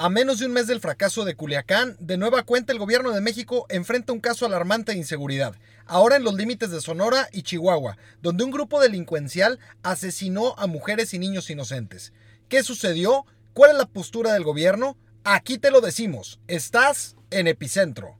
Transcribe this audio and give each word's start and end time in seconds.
A 0.00 0.08
menos 0.08 0.38
de 0.38 0.46
un 0.46 0.52
mes 0.52 0.68
del 0.68 0.78
fracaso 0.78 1.24
de 1.24 1.34
Culiacán, 1.34 1.96
de 1.98 2.16
nueva 2.16 2.44
cuenta 2.44 2.72
el 2.72 2.78
gobierno 2.78 3.10
de 3.10 3.20
México 3.20 3.66
enfrenta 3.68 4.12
un 4.12 4.20
caso 4.20 4.46
alarmante 4.46 4.92
de 4.92 4.98
inseguridad, 4.98 5.56
ahora 5.86 6.14
en 6.14 6.22
los 6.22 6.34
límites 6.34 6.70
de 6.70 6.80
Sonora 6.80 7.28
y 7.32 7.42
Chihuahua, 7.42 7.96
donde 8.22 8.44
un 8.44 8.52
grupo 8.52 8.80
delincuencial 8.80 9.58
asesinó 9.82 10.54
a 10.56 10.68
mujeres 10.68 11.14
y 11.14 11.18
niños 11.18 11.50
inocentes. 11.50 12.12
¿Qué 12.48 12.62
sucedió? 12.62 13.26
¿Cuál 13.54 13.72
es 13.72 13.76
la 13.76 13.86
postura 13.86 14.34
del 14.34 14.44
gobierno? 14.44 14.96
Aquí 15.24 15.58
te 15.58 15.72
lo 15.72 15.80
decimos, 15.80 16.38
estás 16.46 17.16
en 17.32 17.48
epicentro. 17.48 18.16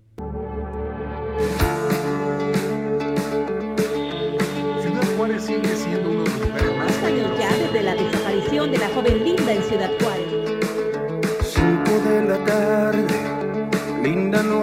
Ciudad 4.82 5.16
Juárez 5.16 5.44
sigue 5.44 5.76
siendo 5.76 6.10
uno 6.10 6.24
de 6.24 6.30
los 6.30 6.40
lugares 6.40 6.76
más 6.76 7.02
años 7.04 7.38
ya 7.38 7.56
desde 7.56 7.82
la 7.84 7.94
desaparición 7.94 8.72
de 8.72 8.78
la 8.78 8.88
joven 8.88 9.22
Linda 9.24 9.52
en 9.52 9.62
Ciudad 9.62 9.92
Juárez. 10.00 10.37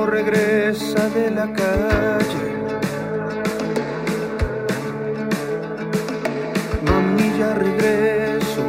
Regresa 0.05 1.09
de 1.09 1.31
la 1.31 1.51
calle. 1.51 2.55
Regreso. 7.55 8.63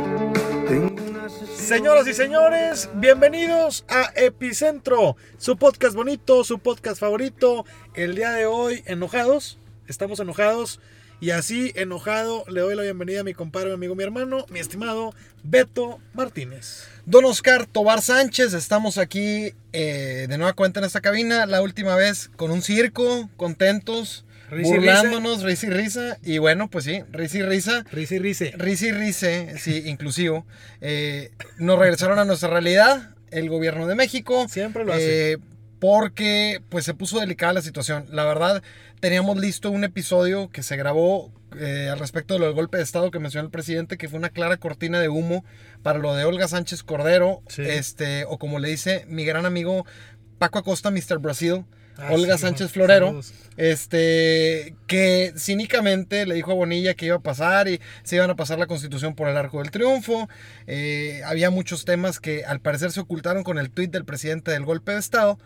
Señoras 1.55 2.07
y 2.07 2.15
señores, 2.15 2.89
bienvenidos 2.95 3.85
a 3.89 4.13
Epicentro, 4.15 5.17
su 5.37 5.57
podcast 5.57 5.95
bonito, 5.95 6.43
su 6.45 6.59
podcast 6.59 7.01
favorito. 7.01 7.65
El 7.95 8.15
día 8.15 8.31
de 8.33 8.47
hoy, 8.47 8.83
enojados, 8.87 9.59
estamos 9.87 10.21
enojados. 10.21 10.81
Y 11.19 11.31
así, 11.31 11.73
enojado, 11.77 12.45
le 12.49 12.61
doy 12.61 12.75
la 12.77 12.83
bienvenida 12.83 13.21
a 13.21 13.25
mi 13.25 13.33
compadre, 13.33 13.69
mi 13.69 13.75
amigo, 13.75 13.95
mi 13.95 14.03
hermano, 14.05 14.45
mi 14.51 14.59
estimado 14.61 15.15
Beto 15.43 15.99
Martínez. 16.13 16.85
Don 17.07 17.25
Oscar 17.25 17.67
Tobar 17.67 18.03
Sánchez, 18.03 18.53
estamos 18.53 18.99
aquí 18.99 19.55
eh, 19.73 20.27
de 20.29 20.37
nueva 20.37 20.53
cuenta 20.53 20.81
en 20.81 20.85
esta 20.87 21.01
cabina, 21.01 21.47
la 21.47 21.63
última 21.63 21.97
vez 21.97 22.31
con 22.37 22.51
un 22.51 22.61
circo, 22.61 23.31
contentos, 23.39 24.25
Risa 24.51 24.75
burlándonos, 24.75 25.43
risa 25.43 25.67
y 25.67 25.71
risa. 25.71 26.19
Y 26.23 26.39
bueno, 26.39 26.69
pues 26.69 26.85
sí, 26.85 27.03
risa 27.11 27.39
y 27.39 27.43
risa. 27.43 27.85
Risa 27.91 28.15
y 28.15 28.19
rice. 28.19 28.53
Risa 28.57 28.87
y 28.87 28.93
rice, 28.93 29.55
sí, 29.59 29.83
inclusivo. 29.87 30.47
Eh, 30.81 31.33
nos 31.59 31.79
regresaron 31.79 32.19
a 32.19 32.25
nuestra 32.25 32.51
realidad, 32.51 33.11
el 33.31 33.49
gobierno 33.49 33.87
de 33.89 33.95
México. 33.97 34.47
Siempre 34.49 34.85
lo 34.85 34.93
hace. 34.93 35.33
eh, 35.33 35.39
porque 35.79 36.63
pues 36.69 36.85
se 36.85 36.95
puso 36.95 37.21
delicada 37.21 37.53
la 37.53 37.63
situación. 37.63 38.07
La 38.11 38.25
verdad, 38.25 38.63
teníamos 39.01 39.37
listo 39.39 39.71
un 39.71 39.85
episodio 39.85 40.49
que 40.51 40.63
se 40.63 40.77
grabó 40.77 41.33
eh, 41.59 41.89
al 41.91 41.99
respecto 41.99 42.35
de 42.35 42.41
lo 42.41 42.47
del 42.47 42.55
golpe 42.55 42.77
de 42.79 42.83
Estado 42.83 43.11
que 43.11 43.19
mencionó 43.19 43.47
el 43.47 43.51
presidente, 43.53 43.97
que 43.97 44.09
fue 44.09 44.19
una 44.19 44.31
clara 44.31 44.57
cortina 44.57 45.01
de 45.01 45.09
humo 45.09 45.45
para 45.83 45.99
lo 45.99 46.15
de 46.15 46.25
Olga 46.25 46.49
Sánchez 46.49 46.83
Cordero, 46.83 47.43
Sí. 47.49 47.63
este, 47.63 48.25
o 48.25 48.39
como 48.39 48.59
le 48.59 48.69
dice 48.69 49.05
mi 49.09 49.25
gran 49.25 49.47
amigo 49.47 49.85
Paco 50.39 50.59
Acosta, 50.59 50.91
Mr. 50.91 51.19
Brasil. 51.19 51.65
Ah, 51.99 52.13
Olga 52.13 52.37
sí, 52.37 52.43
Sánchez 52.43 52.73
Florero, 52.73 53.07
saludos. 53.07 53.33
este, 53.57 54.75
que 54.87 55.33
cínicamente 55.37 56.27
le 56.27 56.35
dijo 56.35 56.53
a 56.53 56.55
Bonilla 56.55 56.95
que 56.95 57.07
iba 57.07 57.17
a 57.17 57.21
pasar 57.21 57.69
y 57.69 57.81
se 58.03 58.17
iban 58.17 58.29
a 58.31 58.37
pasar 58.37 58.59
la 58.59 58.67
constitución 58.67 59.15
por 59.15 59.29
el 59.29 59.37
arco 59.37 59.59
del 59.59 59.71
triunfo. 59.71 60.29
Eh, 60.67 61.23
había 61.25 61.51
muchos 61.51 61.85
temas 61.85 62.21
que 62.21 62.45
al 62.45 62.61
parecer 62.61 62.93
se 62.93 63.01
ocultaron 63.01 63.45
con 63.45 63.59
el 63.59 63.71
tuit 63.71 63.91
del 63.91 64.05
presidente 64.05 64.51
del 64.51 64.65
golpe 64.65 64.93
de 64.93 64.99
Estado, 64.99 65.39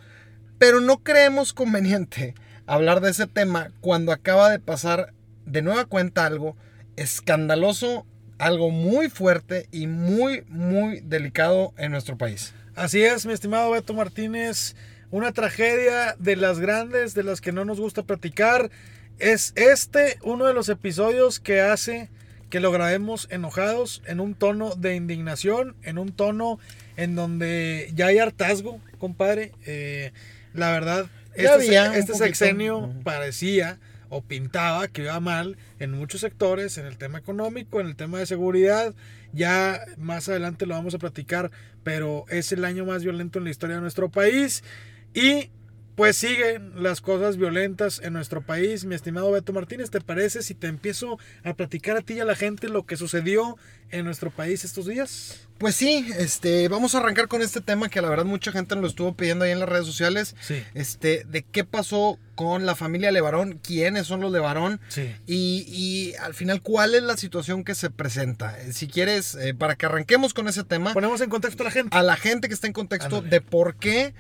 pero 0.59 0.81
no 0.81 0.99
creemos 0.99 1.53
conveniente 1.53 2.35
hablar 2.67 3.01
de 3.01 3.11
ese 3.11 3.27
tema 3.27 3.71
cuando 3.81 4.13
acaba 4.13 4.51
de 4.51 4.59
pasar 4.59 5.13
de 5.47 5.63
nueva 5.63 5.85
cuenta 5.85 6.27
algo 6.27 6.57
escandaloso, 6.97 8.07
algo 8.39 8.71
muy 8.71 9.09
fuerte 9.09 9.69
y 9.73 9.87
muy, 9.87 10.45
muy 10.49 11.01
delicado 11.01 11.73
en 11.77 11.93
nuestro 11.93 12.17
país. 12.19 12.55
Así 12.75 13.03
es, 13.03 13.27
mi 13.27 13.33
estimado 13.33 13.71
Beto 13.71 13.95
Martínez. 13.95 14.75
Una 15.11 15.33
tragedia 15.33 16.15
de 16.19 16.37
las 16.37 16.61
grandes, 16.61 17.15
de 17.15 17.25
las 17.25 17.41
que 17.41 17.53
no 17.53 17.65
nos 17.65 17.81
gusta 17.81 18.03
platicar. 18.03 18.71
Es 19.19 19.53
este 19.57 20.19
uno 20.23 20.47
de 20.47 20.55
los 20.55 20.69
episodios 20.69 21.41
que 21.41 21.61
hace 21.61 22.09
que 22.51 22.61
lo 22.61 22.73
grabemos 22.73 23.29
enojados, 23.31 24.03
en 24.07 24.21
un 24.21 24.35
tono 24.35 24.75
de 24.75 24.97
indignación, 24.97 25.77
en 25.83 25.99
un 25.99 26.13
tono 26.13 26.59
en 26.97 27.15
donde 27.15 27.91
ya 27.95 28.07
hay 28.07 28.19
hartazgo, 28.19 28.81
compadre. 28.99 29.53
Eh, 29.67 30.13
la 30.53 30.73
verdad, 30.73 31.07
Ya 31.37 31.55
este, 31.55 31.79
había 31.79 31.97
este 31.97 32.15
sexenio 32.15 32.93
parecía 33.05 33.79
o 34.09 34.23
pintaba 34.23 34.89
que 34.89 35.03
iba 35.03 35.21
mal 35.21 35.57
en 35.79 35.93
muchos 35.93 36.21
sectores, 36.21 36.77
en 36.77 36.87
el 36.87 36.99
tema 36.99 37.19
económico, 37.19 37.81
en 37.81 37.87
el 37.87 37.95
tema 37.95 38.19
de 38.19 38.27
seguridad. 38.27 38.93
Ya 39.33 39.81
más 39.97 40.29
adelante 40.29 40.67
lo 40.67 40.75
vamos 40.75 40.95
a 40.95 40.99
platicar, 40.99 41.53
pero 41.85 42.25
es 42.29 42.51
el 42.51 42.65
año 42.65 42.85
más 42.85 43.05
violento 43.05 43.39
en 43.39 43.45
la 43.45 43.51
historia 43.51 43.77
de 43.77 43.83
nuestro 43.83 44.09
país. 44.09 44.65
Y 45.15 45.51
pues 45.97 46.17
siguen 46.17 46.83
las 46.83 47.03
cosas 47.03 47.37
violentas 47.37 48.01
en 48.03 48.15
nuestro 48.15 48.41
país. 48.41 48.87
Mi 48.87 48.95
estimado 48.95 49.31
Beto 49.33 49.53
Martínez, 49.53 49.91
¿te 49.91 50.01
parece 50.01 50.43
si 50.43 50.55
te 50.55 50.67
empiezo 50.67 51.19
a 51.45 51.53
platicar 51.55 51.97
a 51.99 52.01
ti 52.01 52.15
y 52.15 52.21
a 52.21 52.25
la 52.25 52.37
gente 52.37 52.69
lo 52.69 52.87
que 52.87 52.97
sucedió 52.97 53.59
en 53.91 54.07
nuestro 54.07 54.31
país 54.31 54.65
estos 54.65 54.87
días? 54.87 55.47
Pues 55.59 55.75
sí, 55.77 56.11
este, 56.17 56.69
vamos 56.69 56.95
a 56.95 56.99
arrancar 57.01 57.29
con 57.29 57.43
este 57.43 57.61
tema 57.61 57.91
que 57.91 58.01
la 58.01 58.09
verdad 58.09 58.25
mucha 58.25 58.51
gente 58.51 58.75
nos 58.77 58.83
lo 58.83 58.89
estuvo 58.89 59.15
pidiendo 59.15 59.45
ahí 59.45 59.51
en 59.51 59.59
las 59.61 59.69
redes 59.69 59.85
sociales. 59.85 60.37
Sí. 60.41 60.63
Este, 60.73 61.25
de 61.29 61.43
qué 61.43 61.65
pasó 61.65 62.19
con 62.35 62.65
la 62.65 62.75
familia 62.77 63.11
Levarón, 63.11 63.61
quiénes 63.63 64.07
son 64.07 64.23
los 64.23 64.33
Levarón 64.33 64.81
Sí. 64.89 65.15
y, 65.27 65.67
y 65.69 66.15
al 66.15 66.33
final 66.33 66.63
cuál 66.63 66.95
es 66.95 67.03
la 67.03 67.19
situación 67.19 67.63
que 67.63 67.75
se 67.75 67.91
presenta. 67.91 68.59
Eh, 68.63 68.73
Si 68.73 68.87
quieres, 68.89 69.35
eh, 69.35 69.53
para 69.53 69.77
que 69.77 69.85
arranquemos 69.85 70.33
con 70.33 70.49
ese 70.49 70.65
tema, 70.65 70.95
Ponemos 70.95 71.21
en 71.21 71.29
contexto 71.29 71.63
a 71.63 71.67
la 71.67 71.73
gente. 71.73 71.95
a 71.95 72.03
la 72.03 72.17
gente 72.17 72.49
que 72.49 72.55
está 72.55 72.69
en 72.69 72.73
contexto 72.73 73.17
Ándale. 73.17 73.29
de 73.29 73.41
por 73.43 73.75
qué 73.77 74.15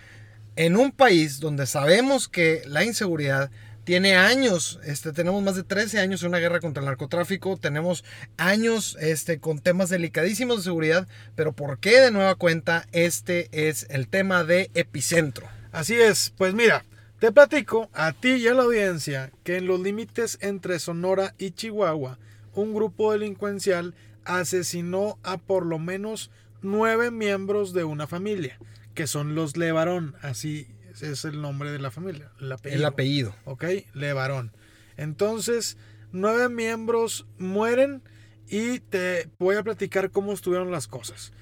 en 0.61 0.77
un 0.77 0.93
país 0.93 1.41
donde 1.41 1.67
sabemos 1.67 2.29
que 2.29 2.61
la 2.67 2.85
inseguridad 2.85 3.51
tiene 3.85 4.17
años, 4.17 4.79
este, 4.85 5.11
tenemos 5.15 5.43
más 5.43 5.57
de 5.57 5.63
13 5.63 6.01
años 6.01 6.23
en 6.23 6.29
una 6.29 6.39
guerra 6.39 6.61
contra 6.61 6.83
el 6.83 6.87
narcotráfico, 6.87 7.57
tenemos 7.57 8.05
años 8.37 8.95
este, 9.01 9.41
con 9.41 9.61
temas 9.61 9.89
delicadísimos 9.89 10.59
de 10.59 10.65
seguridad, 10.65 11.09
pero 11.35 11.53
¿por 11.53 11.79
qué 11.79 12.03
de 12.03 12.11
nueva 12.11 12.35
cuenta 12.35 12.87
este 12.93 13.49
es 13.53 13.87
el 13.89 14.07
tema 14.07 14.45
de 14.45 14.71
epicentro? 14.75 15.49
Así 15.73 15.95
es, 15.95 16.35
pues 16.37 16.53
mira, 16.53 16.85
te 17.21 17.33
platico 17.33 17.89
a 17.95 18.13
ti 18.13 18.33
y 18.33 18.47
a 18.47 18.53
la 18.53 18.65
audiencia 18.65 19.33
que 19.45 19.57
en 19.57 19.67
los 19.67 19.81
límites 19.81 20.37
entre 20.43 20.79
Sonora 20.79 21.35
y 21.39 21.53
Chihuahua, 21.53 22.19
un 22.53 22.75
grupo 22.75 23.13
delincuencial 23.13 23.95
asesinó 24.27 25.19
a 25.23 25.39
por 25.39 25.65
lo 25.65 25.79
menos 25.79 26.31
nueve 26.61 27.11
miembros 27.11 27.73
de 27.73 27.85
una 27.85 28.07
familia, 28.07 28.59
que 28.95 29.07
son 29.07 29.35
los 29.35 29.57
Levarón, 29.57 30.15
así 30.23 30.69
es 31.01 31.25
el 31.25 31.41
nombre 31.41 31.71
de 31.71 31.79
la 31.79 31.91
familia, 31.91 32.31
el 32.41 32.53
apellido. 32.53 32.79
El 32.79 32.85
apellido. 32.85 33.37
¿ok? 33.45 33.65
Levarón. 33.95 34.53
Entonces, 34.97 35.77
nueve 36.13 36.49
miembros 36.49 37.27
mueren 37.39 38.03
y 38.49 38.81
te 38.81 39.29
voy 39.39 39.57
a 39.57 39.63
platicar 39.63 40.11
cómo 40.11 40.33
estuvieron 40.33 40.71
las 40.71 40.89
cosas. 40.89 41.33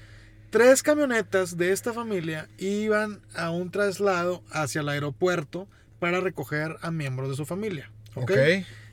Tres 0.49 0.81
camionetas 0.81 1.57
de 1.57 1.71
esta 1.71 1.93
familia 1.93 2.47
iban 2.57 3.21
a 3.35 3.51
un 3.51 3.69
traslado 3.69 4.43
hacia 4.51 4.81
el 4.81 4.89
aeropuerto 4.89 5.67
para 5.99 6.21
recoger 6.21 6.77
a 6.81 6.91
miembros 6.91 7.29
de 7.29 7.35
su 7.35 7.45
familia. 7.45 7.91
¿ok? 8.15 8.31
Ok. 8.31 8.37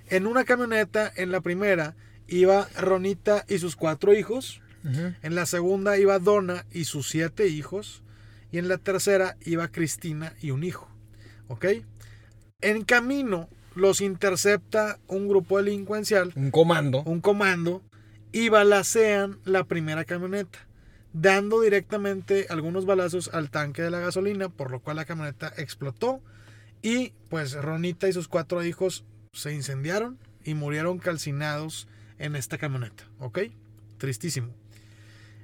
En 0.09 0.27
una 0.27 0.45
camioneta, 0.45 1.13
en 1.17 1.33
la 1.33 1.41
primera, 1.41 1.97
iba 2.29 2.69
Ronita 2.79 3.45
y 3.49 3.59
sus 3.59 3.77
cuatro 3.77 4.15
hijos. 4.15 4.61
En 5.23 5.35
la 5.35 5.47
segunda 5.47 5.99
iba 5.99 6.21
Donna 6.21 6.65
y 6.71 6.85
sus 6.85 7.09
siete 7.09 7.49
hijos. 7.49 8.05
Y 8.53 8.59
en 8.59 8.69
la 8.69 8.79
tercera 8.79 9.37
iba 9.45 9.69
Cristina 9.69 10.35
y 10.41 10.51
un 10.51 10.65
hijo. 10.65 10.89
¿Ok? 11.49 11.67
En 12.61 12.85
camino 12.85 13.49
los 13.75 14.01
intercepta 14.01 14.99
un 15.07 15.29
grupo 15.29 15.59
delincuencial, 15.59 16.33
Un 16.35 16.51
comando. 16.51 17.03
un 17.03 17.21
comando, 17.21 17.83
y 18.33 18.49
balacean 18.49 19.39
la 19.45 19.65
primera 19.65 20.05
camioneta, 20.05 20.59
dando 21.13 21.61
directamente 21.61 22.47
algunos 22.51 22.85
balazos 22.87 23.31
al 23.33 23.51
tanque 23.51 23.83
de 23.83 23.91
la 23.91 24.01
gasolina, 24.01 24.49
por 24.49 24.71
lo 24.71 24.81
cual 24.81 24.97
la 24.97 25.05
camioneta 25.05 25.53
explotó. 25.57 26.21
Y 26.83 27.15
pues 27.31 27.55
Ronita 27.55 28.09
y 28.09 28.13
sus 28.13 28.29
cuatro 28.29 28.65
hijos 28.65 29.05
se 29.33 29.55
incendiaron 29.55 30.19
y 30.45 30.55
murieron 30.55 30.99
calcinados 30.99 31.89
en 32.19 32.37
esta 32.37 32.59
camioneta. 32.59 33.05
¿Ok? 33.19 33.41
Tristísimo. 33.99 34.55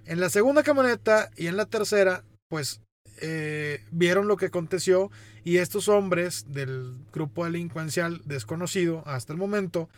En 0.05 0.21
la 0.21 0.31
segunda 0.31 0.63
camioneta 0.63 1.31
y 1.37 1.47
en 1.47 1.57
la 1.57 1.67
tercera, 1.67 2.25
pues 2.49 2.81
eh, 3.23 3.83
vieron 3.91 4.29
lo 4.29 4.37
que 4.37 4.47
aconteció 4.47 5.11
y 5.45 5.57
estos 5.57 5.89
hombres 5.89 6.45
del 6.49 6.95
grupo 7.13 7.45
delincuencial 7.47 8.21
desconocido 8.27 9.03
hasta 9.07 9.33
el 9.33 9.39
momento, 9.39 9.89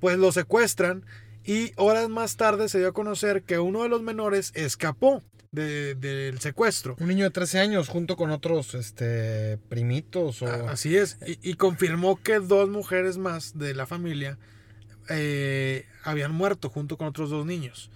pues 0.00 0.18
lo 0.18 0.30
secuestran 0.32 1.04
y 1.44 1.72
horas 1.76 2.08
más 2.08 2.36
tarde 2.36 2.68
se 2.68 2.78
dio 2.78 2.88
a 2.88 2.92
conocer 2.92 3.42
que 3.44 3.58
uno 3.58 3.82
de 3.82 3.88
los 3.88 4.02
menores 4.02 4.52
escapó 4.54 5.22
de- 5.50 5.94
del 5.96 6.38
secuestro. 6.40 6.96
Un 7.00 7.08
niño 7.08 7.24
de 7.24 7.30
13 7.30 7.58
años 7.60 7.88
junto 7.88 8.16
con 8.16 8.30
otros 8.30 8.74
este, 8.74 9.58
primitos 9.68 10.42
o... 10.42 10.46
Así 10.68 10.96
es. 10.96 11.18
Y, 11.26 11.38
y 11.50 11.54
confirmó 11.54 12.16
que 12.22 12.38
dos 12.40 12.68
mujeres 12.68 13.18
más 13.18 13.58
de 13.58 13.74
la 13.74 13.86
familia 13.86 14.38
eh, 15.08 15.84
habían 16.04 16.32
muerto 16.32 16.70
junto 16.70 16.96
con 16.96 17.08
otros 17.08 17.30
dos 17.30 17.44
niños. 17.44 17.90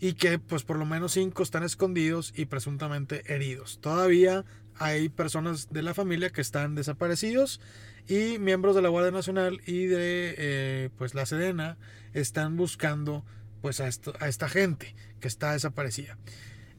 Y 0.00 0.14
que 0.14 0.38
pues 0.38 0.62
por 0.62 0.78
lo 0.78 0.84
menos 0.84 1.12
cinco 1.12 1.42
están 1.42 1.62
escondidos 1.62 2.32
y 2.36 2.46
presuntamente 2.46 3.22
heridos. 3.32 3.78
Todavía 3.80 4.44
hay 4.78 5.08
personas 5.08 5.72
de 5.72 5.82
la 5.82 5.94
familia 5.94 6.30
que 6.30 6.40
están 6.40 6.74
desaparecidos 6.74 7.60
y 8.08 8.38
miembros 8.38 8.76
de 8.76 8.82
la 8.82 8.88
Guardia 8.88 9.10
Nacional 9.10 9.60
y 9.66 9.86
de 9.86 10.34
eh, 10.38 10.90
pues 10.98 11.14
la 11.14 11.26
Sedena 11.26 11.76
están 12.12 12.56
buscando 12.56 13.24
pues 13.62 13.80
a, 13.80 13.88
a 14.20 14.28
esta 14.28 14.48
gente 14.48 14.94
que 15.20 15.28
está 15.28 15.52
desaparecida. 15.52 16.18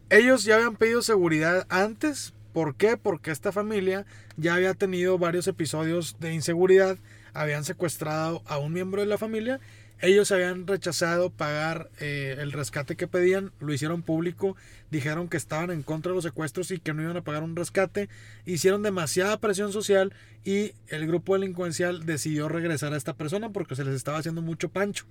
Ellos 0.09 0.45
ya 0.45 0.55
habían 0.55 0.77
pedido 0.77 1.01
seguridad 1.01 1.65
antes. 1.69 2.33
¿Por 2.53 2.75
qué? 2.75 2.97
Porque 2.97 3.31
esta 3.31 3.51
familia 3.51 4.05
ya 4.37 4.55
había 4.55 4.73
tenido 4.73 5.17
varios 5.17 5.47
episodios 5.47 6.17
de 6.19 6.33
inseguridad. 6.33 6.97
Habían 7.33 7.65
secuestrado 7.65 8.41
a 8.45 8.57
un 8.57 8.73
miembro 8.73 9.01
de 9.01 9.07
la 9.07 9.17
familia. 9.17 9.59
Ellos 9.99 10.31
habían 10.31 10.67
rechazado 10.67 11.31
pagar 11.31 11.89
eh, 11.99 12.35
el 12.39 12.51
rescate 12.51 12.95
que 12.95 13.07
pedían. 13.07 13.51
Lo 13.59 13.73
hicieron 13.73 14.03
público. 14.03 14.55
Dijeron 14.91 15.27
que 15.27 15.37
estaban 15.37 15.71
en 15.71 15.81
contra 15.81 16.11
de 16.11 16.15
los 16.15 16.23
secuestros 16.23 16.71
y 16.71 16.79
que 16.79 16.93
no 16.93 17.01
iban 17.01 17.17
a 17.17 17.23
pagar 17.23 17.43
un 17.43 17.55
rescate. 17.55 18.07
Hicieron 18.45 18.83
demasiada 18.83 19.39
presión 19.39 19.71
social 19.71 20.13
y 20.43 20.73
el 20.87 21.07
grupo 21.07 21.33
delincuencial 21.33 22.05
decidió 22.05 22.47
regresar 22.47 22.93
a 22.93 22.97
esta 22.97 23.13
persona 23.15 23.49
porque 23.49 23.75
se 23.75 23.83
les 23.83 23.95
estaba 23.95 24.19
haciendo 24.19 24.41
mucho 24.41 24.69
pancho. 24.69 25.05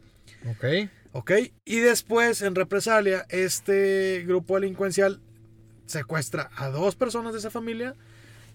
Ok. 0.49 0.89
¿Ok? 1.13 1.33
Y 1.65 1.81
después, 1.81 2.43
en 2.43 2.55
represalia, 2.55 3.27
este 3.29 4.25
grupo 4.27 4.55
delincuencial 4.55 5.21
secuestra 5.87 6.51
a 6.57 6.69
dos 6.69 6.95
personas 6.95 7.33
de 7.33 7.41
esa 7.41 7.51
familia 7.51 7.95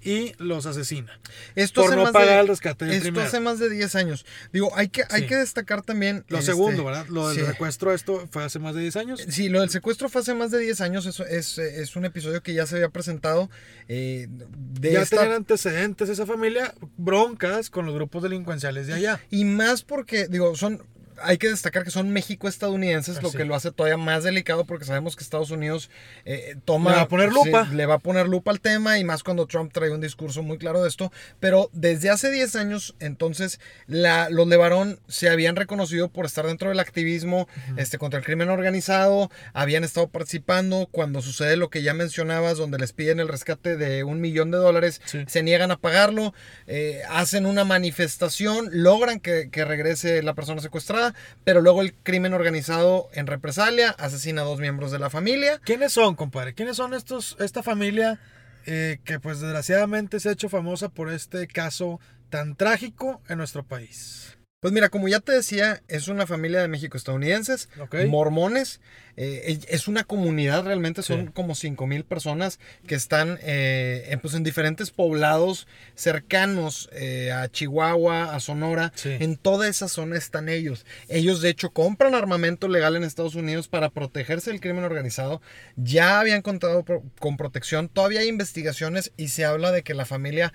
y 0.04 0.34
los 0.38 0.66
asesina. 0.66 1.20
Esto 1.56 1.82
por 1.82 1.90
hace 1.90 1.96
no 1.98 2.04
más 2.04 2.12
pagar 2.12 2.36
de, 2.36 2.40
el 2.42 2.48
rescate 2.48 2.86
del 2.86 2.94
Esto 2.96 3.04
primero. 3.06 3.28
hace 3.28 3.40
más 3.40 3.60
de 3.60 3.70
10 3.70 3.96
años. 3.96 4.26
Digo, 4.52 4.72
hay 4.76 4.90
que, 4.90 5.04
hay 5.10 5.22
Sí. 5.22 5.28
que 5.28 5.36
destacar 5.36 5.82
también. 5.84 6.26
Lo 6.28 6.40
este, 6.40 6.52
segundo, 6.52 6.84
¿verdad? 6.86 7.06
Lo 7.10 7.30
del 7.30 7.40
sí. 7.40 7.46
secuestro, 7.46 7.94
esto 7.94 8.28
fue 8.32 8.44
hace 8.44 8.60
más 8.60 8.76
de 8.76 8.82
10 8.82 8.96
años. 8.96 9.24
Sí, 9.30 9.50
lo 9.50 9.62
del 9.62 9.70
secuestro 9.70 10.10
fue 10.10 10.22
hace 10.22 10.34
más 10.34 10.52
de 10.52 10.60
10 10.60 10.82
años. 10.82 11.06
Eso 11.06 11.26
es, 11.26 11.58
es 11.58 11.96
un 11.96 12.06
episodio 12.06 12.42
que 12.44 12.54
ya 12.54 12.66
se 12.66 12.76
había 12.76 12.90
presentado. 12.90 13.50
eh, 13.88 14.28
de 14.30 14.94
ya 14.94 15.02
esta- 15.02 15.18
tenían 15.18 15.36
antecedentes 15.36 16.10
esa 16.10 16.26
familia, 16.26 16.74
broncas 16.98 17.70
con 17.70 17.86
los 17.86 17.94
grupos 17.96 18.24
delincuenciales 18.24 18.88
de 18.88 18.94
allá. 18.94 19.22
Y 19.30 19.46
más 19.46 19.84
porque, 19.84 20.28
digo, 20.28 20.56
son. 20.56 20.82
Hay 21.24 21.38
que 21.38 21.50
destacar 21.50 21.84
que 21.84 21.92
son 21.92 22.10
México-estadounidenses, 22.12 23.22
lo 23.22 23.30
Así. 23.30 23.38
que 23.38 23.46
lo 23.46 23.56
hace 23.56 23.72
todavía 23.72 23.98
más 23.98 24.24
delicado 24.24 24.66
porque 24.66 24.86
sabemos 24.86 25.16
que 25.16 25.24
Estados 25.24 25.52
Unidos 25.52 25.90
eh, 26.26 26.56
toma. 26.66 26.92
Le 26.92 26.96
va 26.98 27.02
a 27.04 27.08
poner 27.08 27.30
sí, 27.30 27.36
lupa. 27.36 27.68
le 27.72 27.86
va 27.86 27.96
a 27.96 28.00
poner 28.00 28.28
lupa 28.28 28.52
al 28.52 28.60
tema 28.62 28.98
y 29.00 29.04
más 29.04 29.24
cuando 29.24 29.46
Trump 29.48 29.72
trae 29.74 29.92
un 29.92 30.02
discurso 30.02 30.44
muy 30.44 30.58
claro 30.58 30.82
de 30.82 30.90
esto. 30.90 31.12
Pero 31.40 31.70
desde 31.74 32.10
hace 32.10 32.32
10 32.32 32.56
años, 32.56 32.96
entonces, 33.00 33.60
la, 33.88 34.30
los 34.30 34.48
Levarón 34.48 35.00
se 35.08 35.30
habían 35.30 35.56
reconocido 35.56 36.10
por 36.10 36.26
estar 36.26 36.46
dentro 36.46 36.70
del 36.70 36.80
activismo 36.80 37.48
este, 37.78 37.98
contra 37.98 38.20
el 38.20 38.26
crimen 38.26 38.50
organizado, 38.50 39.30
habían 39.54 39.84
estado 39.84 40.08
participando. 40.10 40.88
Cuando 40.92 41.22
sucede 41.22 41.56
lo 41.58 41.70
que 41.70 41.84
ya 41.84 41.94
mencionabas, 41.94 42.58
donde 42.58 42.78
les 42.78 42.94
piden 42.94 43.20
el 43.20 43.28
rescate 43.28 43.78
de 43.78 44.04
un 44.04 44.22
millón 44.22 44.52
de 44.52 44.58
dólares, 44.58 45.02
Sí. 45.06 45.24
se 45.28 45.44
niegan 45.44 45.72
a 45.72 45.78
pagarlo, 45.78 46.34
eh, 46.68 47.02
hacen 47.10 47.46
una 47.46 47.64
manifestación, 47.64 48.70
logran 48.72 49.20
que, 49.20 49.50
que 49.52 49.66
regrese 49.66 50.24
la 50.24 50.34
persona 50.34 50.62
secuestrada, 50.62 51.11
pero 51.44 51.62
luego 51.62 51.82
el 51.82 51.94
crimen 51.94 52.34
organizado 52.34 53.10
en 53.14 53.28
represalia 53.28 53.92
asesina 53.92 54.42
a 54.42 54.46
dos 54.46 54.60
miembros 54.60 54.92
de 54.92 55.00
la 55.00 55.10
familia. 55.10 55.60
¿Quiénes 55.64 55.94
son, 55.94 56.16
compadre? 56.16 56.54
¿Quiénes 56.54 56.78
son 56.78 56.94
estos, 56.94 57.36
esta 57.40 57.64
familia 57.64 58.20
eh, 58.66 59.00
que 59.04 59.20
pues 59.20 59.40
desgraciadamente 59.40 60.20
se 60.20 60.30
ha 60.30 60.34
hecho 60.34 60.50
famosa 60.50 60.90
por 60.90 61.12
este 61.12 61.48
caso 61.48 62.00
tan 62.30 62.56
trágico 62.56 63.22
en 63.28 63.38
nuestro 63.38 63.64
país? 63.64 64.38
Pues 64.62 64.74
mira, 64.74 64.90
como 64.90 65.08
ya 65.08 65.20
te 65.20 65.32
decía, 65.32 65.82
es 65.88 66.08
una 66.08 66.28
familia 66.28 66.62
de 66.62 66.68
México-estadounidenses, 66.68 67.68
Ok. 67.80 67.96
mormones, 68.08 68.80
eh, 69.18 69.60
es- 69.70 69.88
una 69.88 70.04
comunidad 70.04 70.64
realmente, 70.66 71.02
son 71.04 71.26
Sí. 71.28 71.32
como 71.34 71.56
5 71.56 71.86
mil 71.88 72.04
personas 72.06 72.60
que 72.88 72.96
están 72.96 73.38
eh, 73.42 74.06
en, 74.10 74.20
pues, 74.20 74.34
en 74.34 74.44
diferentes 74.44 74.92
poblados 74.92 75.68
cercanos 75.96 76.90
eh, 76.94 77.32
a 77.32 77.48
Chihuahua, 77.50 78.36
a 78.36 78.40
Sonora, 78.40 78.92
Sí. 78.96 79.10
en 79.20 79.36
toda 79.38 79.68
esa 79.68 79.88
zona 79.88 80.18
están 80.18 80.50
ellos. 80.50 80.86
Ellos 81.10 81.42
de 81.42 81.50
hecho 81.50 81.72
compran 81.72 82.16
armamento 82.16 82.68
legal 82.68 82.96
en 82.96 83.04
Estados 83.04 83.36
Unidos 83.36 83.68
para 83.68 83.90
protegerse 83.90 84.52
del 84.52 84.60
crimen 84.62 84.84
organizado, 84.84 85.42
ya 85.76 86.20
habían 86.20 86.42
contado 86.42 86.84
pro- 86.84 87.04
con 87.20 87.38
protección, 87.38 87.90
todavía 87.90 88.22
hay 88.22 88.28
investigaciones 88.28 89.12
y 89.18 89.28
se 89.30 89.46
habla 89.46 89.72
de 89.72 89.84
que 89.84 89.94
la 89.94 90.06
familia 90.06 90.54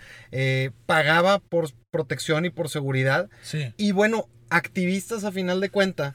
pagaba 0.87 1.39
por 1.39 1.71
protección 1.91 2.45
y 2.45 2.51
por 2.51 2.69
seguridad. 2.69 3.29
Sí. 3.43 3.73
Y 3.77 3.93
bueno, 3.93 4.29
activistas 4.51 5.25
a 5.25 5.33
final 5.33 5.61
de 5.61 5.71
cuenta 5.71 6.15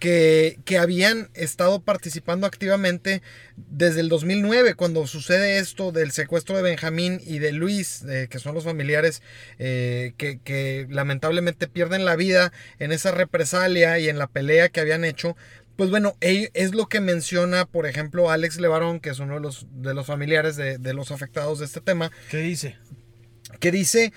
que, 0.00 0.58
que 0.64 0.78
habían 0.78 1.30
estado 1.34 1.82
participando 1.82 2.46
activamente 2.46 3.22
desde 3.56 4.00
el 4.00 4.08
2009, 4.08 4.74
cuando 4.74 5.06
sucede 5.06 5.58
esto 5.58 5.92
del 5.92 6.10
secuestro 6.10 6.56
de 6.56 6.62
Benjamín 6.62 7.20
y 7.24 7.38
de 7.38 7.52
Luis, 7.52 8.02
eh, 8.08 8.26
que 8.28 8.38
son 8.40 8.54
los 8.54 8.64
familiares 8.64 9.22
eh, 9.58 10.14
que, 10.16 10.40
que 10.40 10.86
lamentablemente 10.90 11.68
pierden 11.68 12.04
la 12.04 12.16
vida 12.16 12.52
en 12.78 12.90
esa 12.90 13.12
represalia 13.12 13.98
y 13.98 14.08
en 14.08 14.18
la 14.18 14.26
pelea 14.26 14.70
que 14.70 14.80
habían 14.80 15.04
hecho. 15.04 15.36
Pues 15.76 15.90
bueno, 15.90 16.16
es 16.20 16.74
lo 16.74 16.88
que 16.88 17.00
menciona, 17.00 17.64
por 17.64 17.86
ejemplo, 17.86 18.30
Alex 18.30 18.58
Levarón, 18.58 19.00
que 19.00 19.10
es 19.10 19.18
uno 19.18 19.34
de 19.34 19.40
los, 19.40 19.66
de 19.70 19.94
los 19.94 20.06
familiares 20.06 20.56
de, 20.56 20.78
de 20.78 20.94
los 20.94 21.10
afectados 21.10 21.58
de 21.58 21.66
este 21.66 21.80
tema, 21.80 22.10
¿Qué 22.30 22.38
dice? 22.38 22.76
que 23.60 23.70
dice 23.70 24.12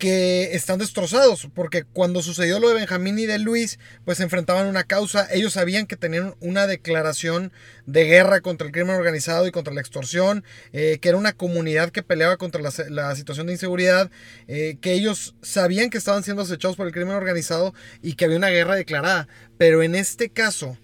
que 0.00 0.56
están 0.56 0.80
destrozados, 0.80 1.46
porque 1.54 1.84
cuando 1.84 2.22
sucedió 2.22 2.58
lo 2.58 2.68
de 2.68 2.74
Benjamín 2.74 3.16
y 3.20 3.26
de 3.26 3.38
Luis, 3.38 3.78
pues 4.04 4.16
se 4.18 4.24
enfrentaban 4.24 4.66
una 4.66 4.82
causa, 4.82 5.28
ellos 5.30 5.52
sabían 5.52 5.86
que 5.86 5.96
tenían 5.96 6.34
una 6.40 6.66
declaración 6.66 7.52
de 7.86 8.04
guerra 8.06 8.40
contra 8.40 8.66
el 8.66 8.72
crimen 8.72 8.96
organizado 8.96 9.46
y 9.46 9.52
contra 9.52 9.72
la 9.72 9.80
extorsión, 9.80 10.42
eh, 10.72 10.98
que 11.00 11.10
era 11.10 11.18
una 11.18 11.32
comunidad 11.34 11.90
que 11.90 12.02
peleaba 12.02 12.36
contra 12.38 12.60
la, 12.60 12.72
la 12.88 13.14
situación 13.14 13.46
de 13.46 13.52
inseguridad, 13.52 14.10
eh, 14.48 14.78
que 14.80 14.94
ellos 14.94 15.36
sabían 15.42 15.90
que 15.90 15.98
estaban 15.98 16.24
siendo 16.24 16.42
acechados 16.42 16.76
por 16.76 16.88
el 16.88 16.92
crimen 16.92 17.14
organizado 17.14 17.72
y 18.02 18.14
que 18.14 18.24
había 18.24 18.38
una 18.38 18.48
guerra 18.48 18.74
declarada, 18.74 19.28
pero 19.58 19.82
en 19.84 19.94
este 19.94 20.30
caso, 20.30 20.76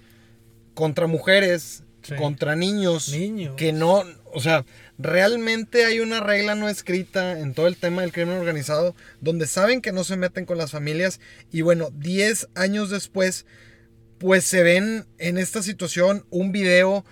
contra 0.75 1.07
mujeres, 1.09 1.83
Sí. 2.03 2.15
contra 2.15 2.55
niños, 2.55 3.09
Niños. 3.09 3.57
que 3.57 3.73
no, 3.73 4.05
o 4.33 4.41
sea, 4.41 4.65
realmente 4.99 5.85
hay 5.85 6.01
una 6.01 6.21
regla 6.21 6.55
no 6.55 6.69
escrita 6.69 7.39
en 7.39 7.55
todo 7.55 7.67
el 7.67 7.77
tema 7.77 8.03
del 8.03 8.13
crimen 8.13 8.39
organizado 8.39 8.95
donde 9.21 9.47
saben 9.47 9.83
que 9.83 9.93
no 9.93 10.05
se 10.05 10.17
meten 10.17 10.47
con 10.47 10.59
las 10.59 10.71
familias 10.71 11.21
y 11.53 11.61
bueno, 11.61 11.91
10 11.93 12.49
años 12.55 12.91
después 12.91 13.47
pues 14.19 14.45
se 14.45 14.63
ven 14.63 15.07
en 15.19 15.39
esta 15.39 15.63
situación 15.63 16.25
un 16.31 16.53
video 16.53 17.05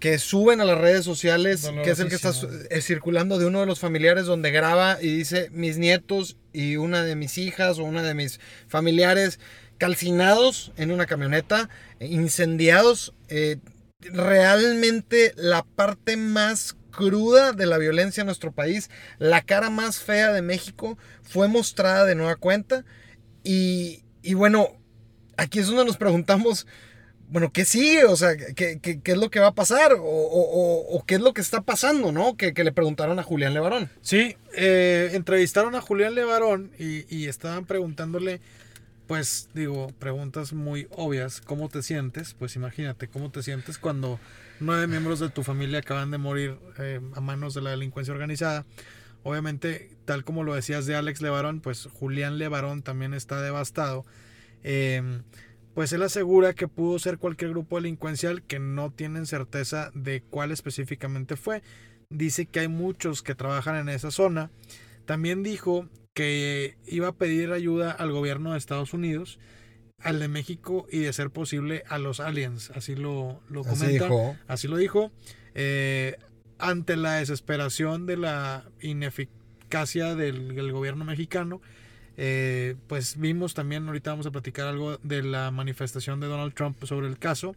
que 0.00 0.18
suben 0.18 0.60
a 0.60 0.66
las 0.66 0.78
redes 0.78 1.04
sociales, 1.04 1.70
que 1.82 1.90
es 1.90 1.98
el 1.98 2.08
que 2.08 2.16
está 2.16 2.32
eh, 2.68 2.82
circulando 2.82 3.38
de 3.38 3.46
uno 3.46 3.60
de 3.60 3.66
los 3.66 3.80
familiares 3.80 4.26
donde 4.26 4.50
graba 4.50 4.98
y 5.00 5.08
dice 5.08 5.48
mis 5.50 5.78
nietos 5.78 6.36
y 6.52 6.76
una 6.76 7.02
de 7.04 7.16
mis 7.16 7.38
hijas 7.38 7.78
o 7.78 7.84
una 7.84 8.02
de 8.02 8.12
mis 8.12 8.38
familiares 8.68 9.40
calcinados 9.78 10.72
en 10.76 10.90
una 10.90 11.06
camioneta, 11.06 11.70
incendiados. 12.00 13.14
eh, 13.28 13.56
realmente 14.00 15.32
la 15.36 15.64
parte 15.64 16.18
más 16.18 16.76
cruda 16.94 17.52
de 17.52 17.66
la 17.66 17.78
violencia 17.78 18.20
en 18.22 18.26
nuestro 18.26 18.52
país, 18.52 18.90
la 19.18 19.42
cara 19.42 19.70
más 19.70 19.98
fea 19.98 20.32
de 20.32 20.42
México, 20.42 20.96
fue 21.22 21.48
mostrada 21.48 22.04
de 22.04 22.14
nueva 22.14 22.36
cuenta. 22.36 22.84
Y, 23.42 24.02
y 24.22 24.34
bueno, 24.34 24.68
aquí 25.36 25.58
es 25.58 25.66
donde 25.66 25.84
nos 25.84 25.96
preguntamos, 25.96 26.66
bueno, 27.28 27.50
¿qué 27.52 27.64
sigue? 27.64 28.04
O 28.04 28.16
sea, 28.16 28.36
¿qué, 28.36 28.78
qué, 28.80 29.00
qué 29.00 29.12
es 29.12 29.18
lo 29.18 29.30
que 29.30 29.40
va 29.40 29.48
a 29.48 29.54
pasar? 29.54 29.94
O, 29.94 30.02
o- 30.02 30.96
o- 30.96 31.04
qué 31.06 31.16
es 31.16 31.20
lo 31.20 31.32
que 31.34 31.40
está 31.40 31.62
pasando, 31.62 32.12
¿no? 32.12 32.36
Que, 32.36 32.52
que 32.54 32.64
le 32.64 32.72
preguntaron 32.72 33.18
a 33.18 33.22
Julián 33.22 33.54
Levarón. 33.54 33.90
Sí, 34.02 34.36
eh, 34.56 35.10
entrevistaron 35.14 35.74
a 35.74 35.80
Julián 35.80 36.14
Levarón 36.14 36.70
y, 36.78 37.04
y 37.14 37.26
estaban 37.28 37.64
preguntándole, 37.66 38.40
pues 39.06 39.48
digo, 39.54 39.88
preguntas 39.98 40.52
muy 40.52 40.86
obvias, 40.90 41.40
¿cómo 41.40 41.68
te 41.68 41.82
sientes? 41.82 42.34
Pues 42.34 42.56
imagínate, 42.56 43.08
¿cómo 43.08 43.30
te 43.30 43.42
sientes 43.42 43.78
cuando 43.78 44.18
nueve 44.60 44.86
miembros 44.86 45.20
de 45.20 45.28
tu 45.28 45.42
familia 45.42 45.80
acaban 45.80 46.10
de 46.10 46.18
morir 46.18 46.58
eh, 46.78 47.00
a 47.14 47.20
manos 47.20 47.54
de 47.54 47.60
la 47.60 47.70
delincuencia 47.70 48.14
organizada? 48.14 48.64
Obviamente, 49.22 49.90
tal 50.04 50.24
como 50.24 50.42
lo 50.42 50.54
decías 50.54 50.86
de 50.86 50.96
Alex 50.96 51.20
Levarón, 51.22 51.60
pues 51.60 51.88
Julián 51.92 52.38
Levarón 52.38 52.82
también 52.82 53.14
está 53.14 53.40
devastado. 53.40 54.04
Eh, 54.62 55.22
pues 55.74 55.92
él 55.92 56.02
asegura 56.02 56.54
que 56.54 56.68
pudo 56.68 56.98
ser 56.98 57.18
cualquier 57.18 57.50
grupo 57.50 57.76
delincuencial 57.76 58.42
que 58.42 58.60
no 58.60 58.92
tienen 58.92 59.26
certeza 59.26 59.90
de 59.94 60.22
cuál 60.22 60.52
específicamente 60.52 61.36
fue. 61.36 61.62
Dice 62.10 62.46
que 62.46 62.60
hay 62.60 62.68
muchos 62.68 63.22
que 63.22 63.34
trabajan 63.34 63.76
en 63.76 63.88
esa 63.88 64.12
zona. 64.12 64.50
También 65.04 65.42
dijo 65.42 65.88
que 66.14 66.76
iba 66.86 67.08
a 67.08 67.12
pedir 67.12 67.52
ayuda 67.52 67.90
al 67.90 68.12
gobierno 68.12 68.52
de 68.52 68.58
Estados 68.58 68.94
Unidos, 68.94 69.38
al 69.98 70.20
de 70.20 70.28
México 70.28 70.86
y 70.90 71.00
de 71.00 71.12
ser 71.12 71.30
posible 71.30 71.82
a 71.88 71.98
los 71.98 72.20
aliens. 72.20 72.70
Así 72.70 72.94
lo, 72.94 73.40
lo 73.48 73.60
Así 73.62 73.70
comenta. 73.70 74.04
dijo. 74.04 74.36
Así 74.46 74.68
lo 74.68 74.76
dijo. 74.76 75.10
Eh, 75.54 76.16
ante 76.58 76.96
la 76.96 77.14
desesperación 77.14 78.06
de 78.06 78.16
la 78.16 78.64
ineficacia 78.80 80.14
del, 80.14 80.54
del 80.54 80.72
gobierno 80.72 81.04
mexicano, 81.04 81.60
eh, 82.16 82.76
pues 82.86 83.18
vimos 83.18 83.54
también, 83.54 83.86
ahorita 83.88 84.10
vamos 84.10 84.26
a 84.26 84.30
platicar 84.30 84.68
algo 84.68 84.98
de 85.02 85.22
la 85.22 85.50
manifestación 85.50 86.20
de 86.20 86.28
Donald 86.28 86.54
Trump 86.54 86.82
sobre 86.84 87.08
el 87.08 87.18
caso. 87.18 87.56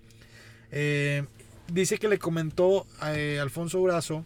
Eh, 0.72 1.26
dice 1.72 2.00
que 2.00 2.08
le 2.08 2.18
comentó 2.18 2.88
a 3.00 3.16
eh, 3.16 3.40
Alfonso 3.40 3.82
Brazo 3.82 4.26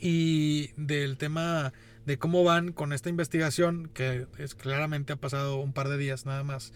y 0.00 0.70
del 0.76 1.16
tema 1.16 1.72
de 2.06 2.18
cómo 2.18 2.44
van 2.44 2.72
con 2.72 2.92
esta 2.92 3.08
investigación, 3.08 3.90
que 3.92 4.26
es, 4.38 4.54
claramente 4.54 5.12
ha 5.12 5.16
pasado 5.16 5.56
un 5.56 5.72
par 5.72 5.88
de 5.88 5.98
días 5.98 6.26
nada 6.26 6.44
más, 6.44 6.72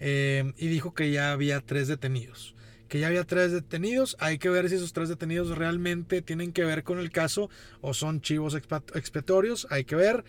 eh, 0.00 0.52
y 0.56 0.68
dijo 0.68 0.94
que 0.94 1.10
ya 1.10 1.32
había 1.32 1.60
tres 1.60 1.88
detenidos. 1.88 2.54
Que 2.88 3.00
ya 3.00 3.08
había 3.08 3.24
tres 3.24 3.50
detenidos, 3.50 4.16
hay 4.20 4.38
que 4.38 4.48
ver 4.48 4.68
si 4.68 4.76
esos 4.76 4.92
tres 4.92 5.08
detenidos 5.08 5.56
realmente 5.56 6.22
tienen 6.22 6.52
que 6.52 6.64
ver 6.64 6.84
con 6.84 6.98
el 6.98 7.10
caso 7.10 7.50
o 7.80 7.94
son 7.94 8.20
chivos 8.20 8.54
expiatorios, 8.54 9.66
hay 9.70 9.84
que 9.84 9.96
ver. 9.96 10.24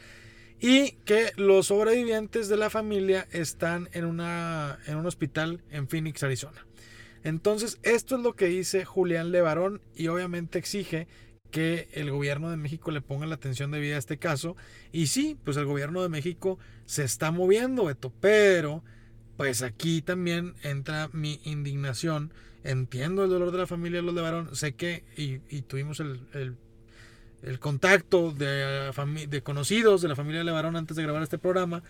Y 0.60 0.94
que 1.06 1.34
los 1.36 1.68
sobrevivientes 1.68 2.50
de 2.50 2.58
la 2.58 2.72
familia 2.72 3.27
están 3.32 3.89
en, 3.94 4.06
una, 4.06 4.80
en 4.88 4.98
un 4.98 5.06
hospital 5.06 5.62
en 5.70 5.88
Phoenix, 5.88 6.24
Arizona. 6.24 6.66
Entonces, 7.24 7.77
esto 7.84 8.16
es 8.16 8.24
lo 8.24 8.36
que 8.36 8.46
dice 8.46 8.86
Julián 8.86 9.32
Levarón 9.32 9.82
y 9.96 10.08
obviamente 10.08 10.58
exige 10.58 11.08
que 11.51 11.88
el 11.94 12.12
gobierno 12.12 12.50
de 12.50 12.58
México 12.58 12.92
le 12.92 13.01
ponga 13.01 13.25
la 13.25 13.36
atención 13.36 13.72
debida 13.72 13.96
a 13.96 14.00
este 14.00 14.18
caso. 14.18 14.56
Y 14.92 15.08
sí, 15.08 15.38
pues 15.44 15.58
el 15.58 15.66
gobierno 15.66 16.01
de 16.01 16.10
México 16.10 16.60
se 16.86 17.04
está 17.04 17.32
moviendo, 17.32 17.86
Beto, 17.86 18.12
pero 18.20 18.84
pues 19.38 19.62
aquí 19.62 20.01
también 20.01 20.56
entra 20.63 21.10
mi 21.13 21.39
indignación. 21.44 22.32
Entiendo 22.63 23.24
el 23.24 23.30
dolor 23.30 23.51
de 23.51 23.60
la 23.60 23.68
familia 23.68 24.00
de 24.00 24.06
los 24.06 24.16
Levarón, 24.16 24.56
sé 24.56 24.74
que, 24.74 25.04
y, 25.16 25.39
y 25.56 25.62
tuvimos 25.62 26.00
el, 26.00 26.20
el, 26.34 27.60
contacto 27.60 28.32
de, 28.32 28.92
fami- 28.94 29.27
de 29.27 29.42
conocidos 29.42 30.01
de 30.01 30.10
la 30.10 30.16
familia 30.16 30.39
de 30.39 30.46
Levarón 30.46 30.75
antes 30.75 30.98
de 30.98 31.04
grabar 31.04 31.24
este 31.24 31.38
programa. 31.38 31.84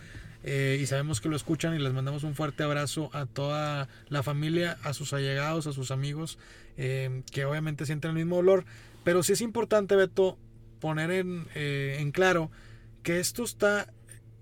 eh, 0.44 0.78
y 0.80 0.86
sabemos 0.86 1.20
que 1.20 1.30
lo 1.30 1.36
escuchan 1.36 1.74
y 1.74 1.80
les 1.80 1.94
mandamos 1.94 2.24
un 2.24 2.36
fuerte 2.36 2.64
abrazo 2.64 3.10
a 3.14 3.26
toda 3.26 3.88
la 4.10 4.24
familia, 4.24 4.78
a 4.84 4.94
sus 4.94 5.14
allegados, 5.14 5.68
a 5.68 5.74
sus 5.74 5.90
amigos, 5.90 6.38
eh, 6.78 7.24
que 7.32 7.46
obviamente 7.46 7.86
sienten 7.86 8.12
el 8.12 8.18
mismo 8.18 8.36
dolor. 8.36 8.66
Pero 9.08 9.24
sí 9.24 9.32
es 9.32 9.40
importante, 9.40 9.96
Beto, 9.96 10.38
poner 10.82 11.12
en, 11.12 11.48
eh, 11.56 11.96
en 12.02 12.12
claro 12.12 12.52
que 13.04 13.22
esto 13.22 13.46
está, 13.46 13.94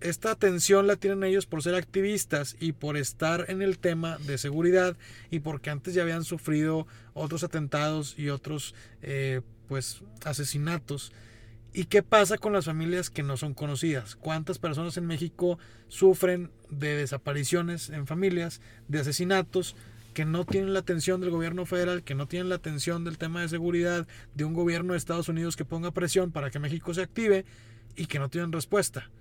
esta 0.02 0.32
atención 0.32 0.88
la 0.88 0.96
tienen 0.96 1.24
ellos 1.24 1.46
por 1.46 1.62
ser 1.62 1.76
activistas 1.76 2.58
y 2.60 2.72
por 2.72 2.98
estar 2.98 3.46
en 3.48 3.62
el 3.62 3.78
tema 3.78 4.18
de 4.26 4.40
seguridad 4.40 4.98
y 5.30 5.42
porque 5.42 5.70
antes 5.70 5.94
ya 5.94 6.02
habían 6.02 6.24
sufrido 6.24 6.88
otros 7.14 7.44
atentados 7.44 8.18
y 8.18 8.30
otros 8.30 8.74
eh, 9.04 9.42
pues 9.68 10.02
asesinatos. 10.24 11.12
¿Y 11.72 11.86
qué 11.86 12.02
pasa 12.02 12.40
con 12.40 12.52
las 12.52 12.66
familias 12.66 13.12
que 13.12 13.22
no 13.22 13.38
son 13.38 13.54
conocidas? 13.54 14.16
¿Cuántas 14.16 14.58
personas 14.58 14.98
en 14.98 15.06
México 15.06 15.60
sufren 15.90 16.50
de 16.72 16.96
desapariciones 16.96 17.92
en 17.92 18.08
familias, 18.08 18.62
de 18.88 19.02
asesinatos, 19.02 19.76
que 20.16 20.24
no 20.24 20.46
tienen 20.46 20.74
la 20.74 20.80
atención 20.80 21.20
del 21.20 21.30
gobierno 21.30 21.66
federal, 21.66 22.02
que 22.02 22.16
no 22.16 22.26
tienen 22.26 22.48
la 22.48 22.56
atención 22.56 23.04
del 23.04 23.18
tema 23.18 23.42
de 23.42 23.50
seguridad, 23.50 24.08
de 24.34 24.46
un 24.46 24.54
gobierno 24.54 24.94
de 24.94 24.98
Estados 24.98 25.28
Unidos 25.28 25.58
que 25.58 25.66
ponga 25.66 25.92
presión 25.92 26.32
para 26.32 26.50
que 26.50 26.58
México 26.58 26.94
se 26.94 27.02
active 27.02 27.44
y 27.98 28.06
que 28.06 28.18
no 28.18 28.30
tienen 28.30 28.54
respuesta? 28.54 29.12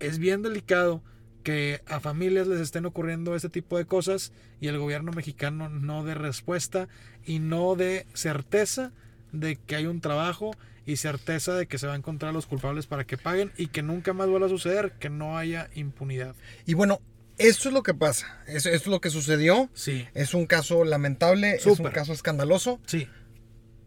Es 0.00 0.18
bien 0.18 0.42
delicado 0.42 1.02
que 1.44 1.80
a 1.86 1.98
familias 1.98 2.46
les 2.46 2.60
estén 2.60 2.84
ocurriendo 2.84 3.34
este 3.34 3.48
tipo 3.48 3.78
de 3.78 3.86
cosas 3.86 4.32
y 4.60 4.68
el 4.68 4.78
gobierno 4.78 5.12
mexicano 5.12 5.70
no 5.70 6.04
dé 6.04 6.14
respuesta 6.14 6.88
y 7.24 7.38
no 7.38 7.74
dé 7.74 8.06
certeza 8.12 8.92
de 9.32 9.56
que 9.56 9.76
hay 9.76 9.86
un 9.86 10.02
trabajo 10.02 10.50
y 10.84 10.96
certeza 10.96 11.54
de 11.54 11.66
que 11.66 11.78
se 11.78 11.86
va 11.86 11.94
a 11.94 11.96
encontrar 11.96 12.30
a 12.30 12.34
los 12.34 12.46
culpables 12.46 12.86
para 12.86 13.04
que 13.04 13.16
paguen 13.16 13.50
y 13.56 13.68
que 13.68 13.82
nunca 13.82 14.12
más 14.12 14.28
vuelva 14.28 14.48
a 14.48 14.50
suceder, 14.50 14.92
que 14.98 15.08
no 15.08 15.38
haya 15.38 15.70
impunidad. 15.74 16.34
Y 16.66 16.74
bueno, 16.74 17.00
esto 17.38 17.68
es 17.68 17.74
lo 17.74 17.82
que 17.82 17.94
pasa. 17.94 18.42
Esto, 18.46 18.68
esto 18.70 18.88
es 18.88 18.92
lo 18.92 19.00
que 19.00 19.10
sucedió. 19.10 19.68
Sí, 19.74 20.06
Es 20.14 20.34
un 20.34 20.46
caso 20.46 20.84
lamentable, 20.84 21.58
es 21.72 21.78
un 21.80 21.84
caso 21.94 22.12
escandaloso. 22.12 22.80
sí, 22.86 23.08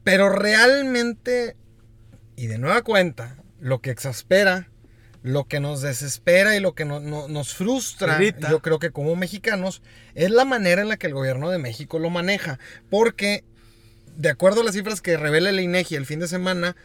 Pero 0.04 0.30
realmente, 0.30 1.56
y 2.36 2.48
de 2.48 2.58
nueva 2.58 2.82
cuenta, 2.82 3.36
lo 3.60 3.82
que 3.82 3.90
exaspera, 3.90 4.70
lo 5.24 5.46
que 5.46 5.60
nos 5.60 5.82
desespera 5.82 6.56
y 6.56 6.60
lo 6.62 6.74
que 6.76 6.86
no- 6.86 7.00
no- 7.02 7.28
nos 7.28 7.54
frustra, 7.54 8.18
yo 8.50 8.62
creo 8.62 8.80
que 8.80 8.92
como 8.92 9.16
mexicanos, 9.18 9.82
es 10.16 10.32
la 10.32 10.46
manera 10.46 10.82
en 10.82 10.88
la 10.88 10.98
que 10.98 11.08
el 11.08 11.14
gobierno 11.14 11.50
de 11.50 11.58
México 11.58 12.00
lo 12.00 12.10
maneja. 12.10 12.60
Porque, 12.90 13.44
de 14.16 14.30
acuerdo 14.30 14.62
a 14.62 14.64
las 14.64 14.76
cifras 14.76 15.02
que 15.02 15.18
revela 15.18 15.50
el 15.50 15.60
INEGI 15.60 15.96
el 15.96 16.06
fin 16.06 16.20
de 16.20 16.28
semana, 16.30 16.76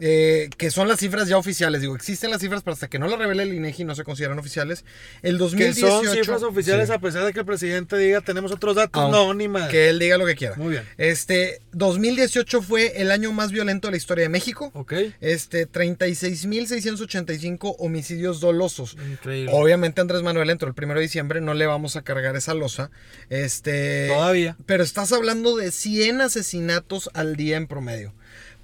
eh, 0.00 0.50
que 0.58 0.70
son 0.70 0.88
las 0.88 0.98
cifras 1.00 1.28
ya 1.28 1.38
oficiales, 1.38 1.80
digo, 1.80 1.94
existen 1.94 2.30
las 2.30 2.40
cifras, 2.40 2.62
pero 2.62 2.74
hasta 2.74 2.88
que 2.88 2.98
no 2.98 3.06
las 3.06 3.18
revele 3.18 3.44
el 3.44 3.54
INEGI 3.54 3.84
no 3.84 3.94
se 3.94 4.04
consideran 4.04 4.38
oficiales. 4.38 4.84
El 5.22 5.34
que 5.34 5.38
2018... 5.38 5.88
son 5.88 6.06
cifras 6.16 6.42
oficiales 6.42 6.88
Sí. 6.88 6.94
a 6.94 6.98
pesar 6.98 7.24
de 7.24 7.32
que 7.32 7.40
el 7.40 7.46
presidente 7.46 7.96
diga 7.96 8.20
tenemos 8.20 8.52
otros 8.52 8.74
datos. 8.76 9.00
Aunque- 9.02 9.16
no, 9.18 9.34
ni 9.34 9.48
más. 9.48 9.70
Que 9.70 9.88
él 9.90 9.98
diga 9.98 10.18
lo 10.18 10.26
que 10.26 10.34
quiera. 10.34 10.56
Muy 10.56 10.72
bien. 10.72 10.82
Este, 10.98 11.60
2018 11.72 12.62
fue 12.62 13.00
el 13.00 13.10
año 13.10 13.32
más 13.32 13.52
violento 13.52 13.88
de 13.88 13.92
la 13.92 13.96
historia 13.96 14.24
de 14.24 14.28
México. 14.30 14.70
Ok. 14.74 14.92
Este, 15.20 15.68
36.685 15.70 17.76
homicidios 17.78 18.40
dolosos. 18.40 18.96
Increíble. 19.10 19.50
Obviamente 19.54 20.00
Andrés 20.00 20.22
Manuel 20.22 20.50
entró 20.50 20.68
el 20.68 20.74
1 20.84 20.94
de 20.94 21.00
diciembre, 21.00 21.40
no 21.40 21.54
le 21.54 21.66
vamos 21.66 21.96
a 21.96 22.02
cargar 22.02 22.36
esa 22.36 22.54
losa. 22.54 22.90
Este, 23.30 24.08
Todavía. 24.08 24.56
pero 24.66 24.82
estás 24.82 25.12
hablando 25.12 25.56
de 25.56 25.70
100 25.70 26.20
asesinatos 26.20 27.10
al 27.14 27.36
día 27.36 27.56
en 27.56 27.66
promedio. 27.66 28.12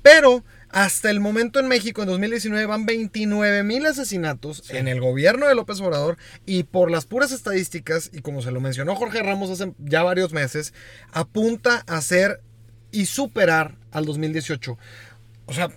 Pero 0.03 0.45
hasta 0.73 1.11
el 1.11 1.21
momento 1.21 1.59
en 1.59 1.69
México, 1.69 2.03
en 2.03 2.09
2019, 2.09 2.67
van 2.67 2.87
29 2.87 3.63
mil 3.65 3.87
asesinatos 3.87 4.71
en 4.71 4.89
el 4.89 5.01
gobierno 5.01 5.49
de 5.49 5.55
López 5.55 5.81
Obrador 5.81 6.17
y 6.47 6.63
por 6.65 6.91
las 6.91 7.07
puras 7.07 7.33
estadísticas, 7.33 8.11
y 8.13 8.21
como 8.21 8.41
se 8.43 8.53
lo 8.53 8.61
mencionó 8.61 8.95
Jorge 8.95 9.23
Ramos 9.23 9.51
hace 9.51 9.73
ya 9.79 10.03
varios 10.03 10.33
meses, 10.33 10.73
apunta 11.13 11.85
a 11.87 12.01
ser 12.01 12.41
y 12.93 13.07
superar 13.07 13.77
al 13.91 14.05
2018. 14.05 14.79
O 15.47 15.53
sea, 15.53 15.71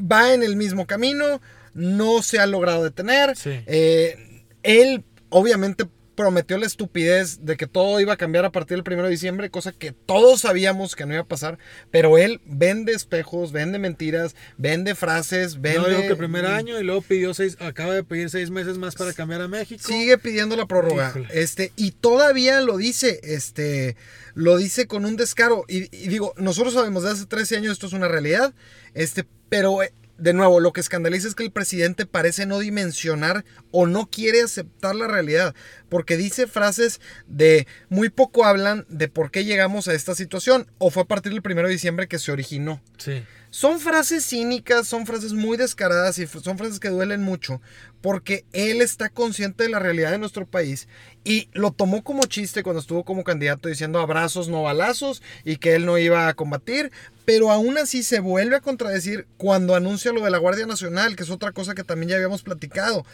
va 0.00 0.32
en 0.32 0.42
el 0.42 0.56
mismo 0.56 0.86
camino, 0.86 1.40
no 1.74 2.22
se 2.22 2.38
ha 2.38 2.46
logrado 2.46 2.84
detener. 2.84 3.36
Sí. 3.36 3.60
Eh, 3.66 4.44
él, 4.62 5.04
obviamente, 5.28 5.86
prometió 6.16 6.58
la 6.58 6.66
estupidez 6.66 7.44
de 7.44 7.56
que 7.56 7.66
todo 7.66 8.00
iba 8.00 8.14
a 8.14 8.16
cambiar 8.16 8.44
a 8.44 8.50
partir 8.50 8.82
del 8.82 8.92
1 8.92 9.04
de 9.04 9.10
diciembre, 9.10 9.50
cosa 9.50 9.72
que 9.72 9.92
todos 9.92 10.40
sabíamos 10.40 10.96
que 10.96 11.06
no 11.06 11.12
iba 11.12 11.22
a 11.22 11.26
pasar, 11.26 11.58
pero 11.90 12.18
él 12.18 12.40
vende 12.46 12.92
espejos, 12.92 13.52
vende 13.52 13.78
mentiras, 13.78 14.34
vende 14.56 14.94
frases, 14.94 15.60
vende... 15.60 15.80
No 15.80 15.88
dijo 15.88 16.00
que 16.00 16.06
el 16.08 16.16
primer 16.16 16.46
año 16.46 16.80
y 16.80 16.82
luego 16.82 17.02
pidió 17.02 17.34
seis, 17.34 17.56
acaba 17.60 17.94
de 17.94 18.02
pedir 18.02 18.30
seis 18.30 18.50
meses 18.50 18.78
más 18.78 18.94
para 18.94 19.12
cambiar 19.12 19.42
a 19.42 19.48
México. 19.48 19.82
Sigue 19.86 20.18
pidiendo 20.18 20.56
la 20.56 20.66
prórroga. 20.66 21.10
Híjole. 21.10 21.28
Este, 21.30 21.72
y 21.76 21.92
todavía 21.92 22.60
lo 22.62 22.78
dice, 22.78 23.20
este, 23.22 23.96
lo 24.34 24.56
dice 24.56 24.86
con 24.86 25.04
un 25.04 25.16
descaro. 25.16 25.64
Y, 25.68 25.94
y 25.96 26.08
digo, 26.08 26.32
nosotros 26.38 26.74
sabemos 26.74 27.04
de 27.04 27.10
hace 27.10 27.26
13 27.26 27.58
años 27.58 27.72
esto 27.72 27.86
es 27.86 27.92
una 27.92 28.08
realidad. 28.08 28.54
Este, 28.94 29.26
pero 29.48 29.82
eh, 29.82 29.92
de 30.18 30.32
nuevo, 30.32 30.60
lo 30.60 30.72
que 30.72 30.80
escandaliza 30.80 31.28
es 31.28 31.34
que 31.34 31.44
el 31.44 31.50
presidente 31.50 32.06
parece 32.06 32.46
no 32.46 32.58
dimensionar 32.58 33.44
o 33.70 33.86
no 33.86 34.06
quiere 34.06 34.42
aceptar 34.42 34.94
la 34.94 35.06
realidad. 35.06 35.54
Porque 35.88 36.16
dice 36.16 36.46
frases 36.46 37.00
de 37.26 37.66
muy 37.88 38.08
poco 38.08 38.44
hablan 38.44 38.86
de 38.88 39.08
por 39.08 39.30
qué 39.30 39.44
llegamos 39.44 39.88
a 39.88 39.94
esta 39.94 40.14
situación. 40.14 40.66
O 40.78 40.90
fue 40.90 41.02
a 41.02 41.06
partir 41.06 41.32
del 41.32 41.42
1 41.44 41.62
de 41.62 41.68
diciembre 41.68 42.08
que 42.08 42.18
se 42.18 42.32
originó. 42.32 42.80
Sí. 42.98 43.22
Son 43.50 43.80
frases 43.80 44.26
cínicas, 44.26 44.86
son 44.86 45.06
frases 45.06 45.32
muy 45.32 45.56
descaradas 45.56 46.18
y 46.18 46.26
son 46.26 46.58
frases 46.58 46.80
que 46.80 46.88
duelen 46.88 47.22
mucho 47.22 47.60
porque 48.00 48.44
él 48.52 48.82
está 48.82 49.08
consciente 49.08 49.64
de 49.64 49.70
la 49.70 49.78
realidad 49.78 50.10
de 50.10 50.18
nuestro 50.18 50.46
país 50.46 50.86
y 51.24 51.48
lo 51.52 51.72
tomó 51.72 52.04
como 52.04 52.26
chiste 52.26 52.62
cuando 52.62 52.80
estuvo 52.80 53.04
como 53.04 53.24
candidato 53.24 53.68
diciendo 53.68 53.98
abrazos 53.98 54.48
no 54.48 54.62
balazos 54.62 55.22
y 55.44 55.56
que 55.56 55.74
él 55.74 55.86
no 55.86 55.98
iba 55.98 56.28
a 56.28 56.34
combatir, 56.34 56.92
pero 57.24 57.50
aún 57.50 57.78
así 57.78 58.02
se 58.02 58.20
vuelve 58.20 58.56
a 58.56 58.60
contradecir 58.60 59.26
cuando 59.38 59.74
anuncia 59.74 60.12
lo 60.12 60.22
de 60.22 60.30
la 60.30 60.38
Guardia 60.38 60.66
Nacional, 60.66 61.16
que 61.16 61.24
es 61.24 61.30
otra 61.30 61.52
cosa 61.52 61.74
que 61.74 61.82
también 61.82 62.10
ya 62.10 62.16
habíamos 62.16 62.42
platicado 62.42 63.04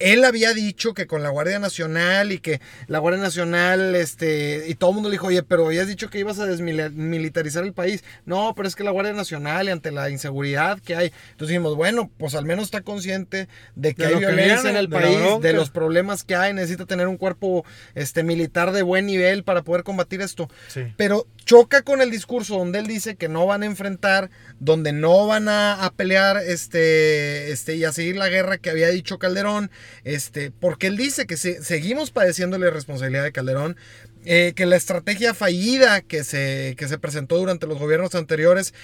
él 0.00 0.24
había 0.24 0.52
dicho 0.54 0.94
que 0.94 1.06
con 1.06 1.22
la 1.22 1.28
Guardia 1.28 1.58
Nacional 1.58 2.32
y 2.32 2.40
que 2.40 2.60
la 2.88 2.98
Guardia 2.98 3.22
Nacional, 3.22 3.94
este, 3.94 4.64
y 4.66 4.74
todo 4.74 4.90
el 4.90 4.94
mundo 4.94 5.10
le 5.10 5.14
dijo, 5.14 5.28
oye, 5.28 5.42
pero 5.42 5.66
habías 5.66 5.86
dicho 5.86 6.08
que 6.10 6.18
ibas 6.18 6.38
a 6.38 6.46
desmilitarizar 6.46 7.64
el 7.64 7.74
país. 7.74 8.02
No, 8.24 8.54
pero 8.56 8.66
es 8.66 8.74
que 8.74 8.82
la 8.82 8.90
Guardia 8.90 9.12
Nacional 9.12 9.68
y 9.68 9.70
ante 9.70 9.90
la 9.90 10.10
inseguridad 10.10 10.80
que 10.80 10.96
hay. 10.96 11.12
Entonces 11.32 11.48
dijimos, 11.48 11.76
bueno, 11.76 12.10
pues 12.18 12.34
al 12.34 12.46
menos 12.46 12.64
está 12.64 12.80
consciente 12.80 13.48
de 13.74 13.94
que 13.94 14.02
De 14.02 14.08
hay 14.08 14.20
que 14.20 14.26
violencia 14.26 14.70
en 14.70 14.76
el 14.76 14.88
de 14.88 14.96
país, 14.96 15.40
de 15.42 15.52
los 15.52 15.70
problemas 15.70 16.24
que 16.24 16.34
hay, 16.34 16.54
necesita 16.54 16.86
tener 16.86 17.06
un 17.06 17.18
cuerpo 17.18 17.64
este, 17.94 18.22
militar 18.22 18.72
de 18.72 18.82
buen 18.82 19.06
nivel 19.06 19.44
para 19.44 19.62
poder 19.62 19.84
combatir 19.84 20.22
esto. 20.22 20.48
Sí. 20.68 20.92
Pero 20.96 21.26
choca 21.44 21.82
con 21.82 22.00
el 22.00 22.10
discurso 22.10 22.56
donde 22.56 22.78
él 22.78 22.86
dice 22.86 23.16
que 23.16 23.28
no 23.28 23.44
van 23.44 23.62
a 23.62 23.66
enfrentar, 23.66 24.30
donde 24.60 24.92
no 24.92 25.26
van 25.26 25.48
a, 25.48 25.84
a 25.84 25.92
pelear 25.92 26.38
este, 26.38 27.52
este, 27.52 27.76
y 27.76 27.84
a 27.84 27.92
seguir 27.92 28.16
la 28.16 28.28
guerra 28.28 28.58
que 28.58 28.70
había 28.70 28.88
dicho 28.88 29.18
Calderón, 29.18 29.70
este, 30.04 30.50
porque 30.50 30.88
él 30.88 30.96
dice 30.96 31.26
que 31.26 31.36
se- 31.36 31.62
seguimos 31.62 32.10
padeciendo 32.10 32.58
la 32.58 32.68
irresponsabilidad 32.68 33.24
de 33.24 33.32
Calderón, 33.32 33.76
eh, 34.24 34.52
que 34.54 34.66
la 34.66 34.76
estrategia 34.76 35.34
fallida 35.34 36.00
que 36.02 36.24
se, 36.24 36.74
que 36.76 36.88
se 36.88 36.98
presentó 36.98 37.38
durante 37.38 37.66
los 37.66 37.78
gobiernos 37.78 38.14
anteriores, 38.14 38.74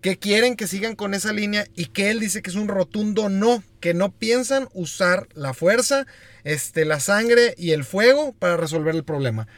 que 0.00 0.18
quieren 0.18 0.56
que 0.56 0.66
sigan 0.66 0.96
con 0.96 1.14
esa 1.14 1.32
línea 1.32 1.66
y 1.74 1.86
que 1.86 2.10
él 2.10 2.20
dice 2.20 2.42
que 2.42 2.50
es 2.50 2.56
un 2.56 2.68
rotundo 2.68 3.30
no, 3.30 3.62
que 3.80 3.94
no 3.94 4.12
piensan 4.12 4.68
usar 4.74 5.28
la 5.32 5.54
fuerza, 5.54 6.06
este, 6.44 6.84
la 6.84 7.00
sangre 7.00 7.54
y 7.56 7.70
el 7.70 7.84
fuego 7.84 8.34
para 8.38 8.58
resolver 8.58 8.94
el 8.94 9.04
problema. 9.04 9.48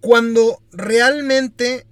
Cuando 0.00 0.60
realmente 0.72 1.86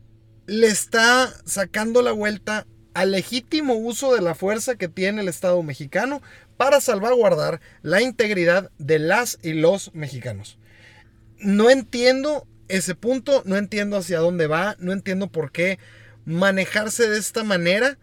le 0.47 0.67
está 0.67 1.33
sacando 1.45 2.03
la 2.03 2.11
vuelta 2.13 2.67
al 2.95 3.13
legítimo 3.13 3.75
uso 3.75 4.13
de 4.13 4.23
la 4.23 4.35
fuerza 4.35 4.75
que 4.75 4.89
tiene 4.89 5.21
el 5.21 5.29
Estado 5.29 5.63
mexicano 5.63 6.21
para 6.59 6.83
salvaguardar 6.83 7.63
la 7.81 8.03
integridad 8.03 8.71
de 8.79 8.99
las 8.99 9.39
y 9.43 9.55
los 9.55 9.95
mexicanos. 9.95 10.59
No 11.39 11.71
entiendo 11.71 12.47
ese 12.69 12.95
punto, 12.95 13.43
no 13.47 13.57
entiendo 13.57 13.97
hacia 13.97 14.19
dónde 14.19 14.47
va, 14.47 14.77
no 14.79 14.93
entiendo 14.93 15.29
por 15.29 15.53
qué 15.53 15.79
manejarse 16.27 17.09
de 17.09 17.19
esta 17.19 17.45
manera. 17.45 17.97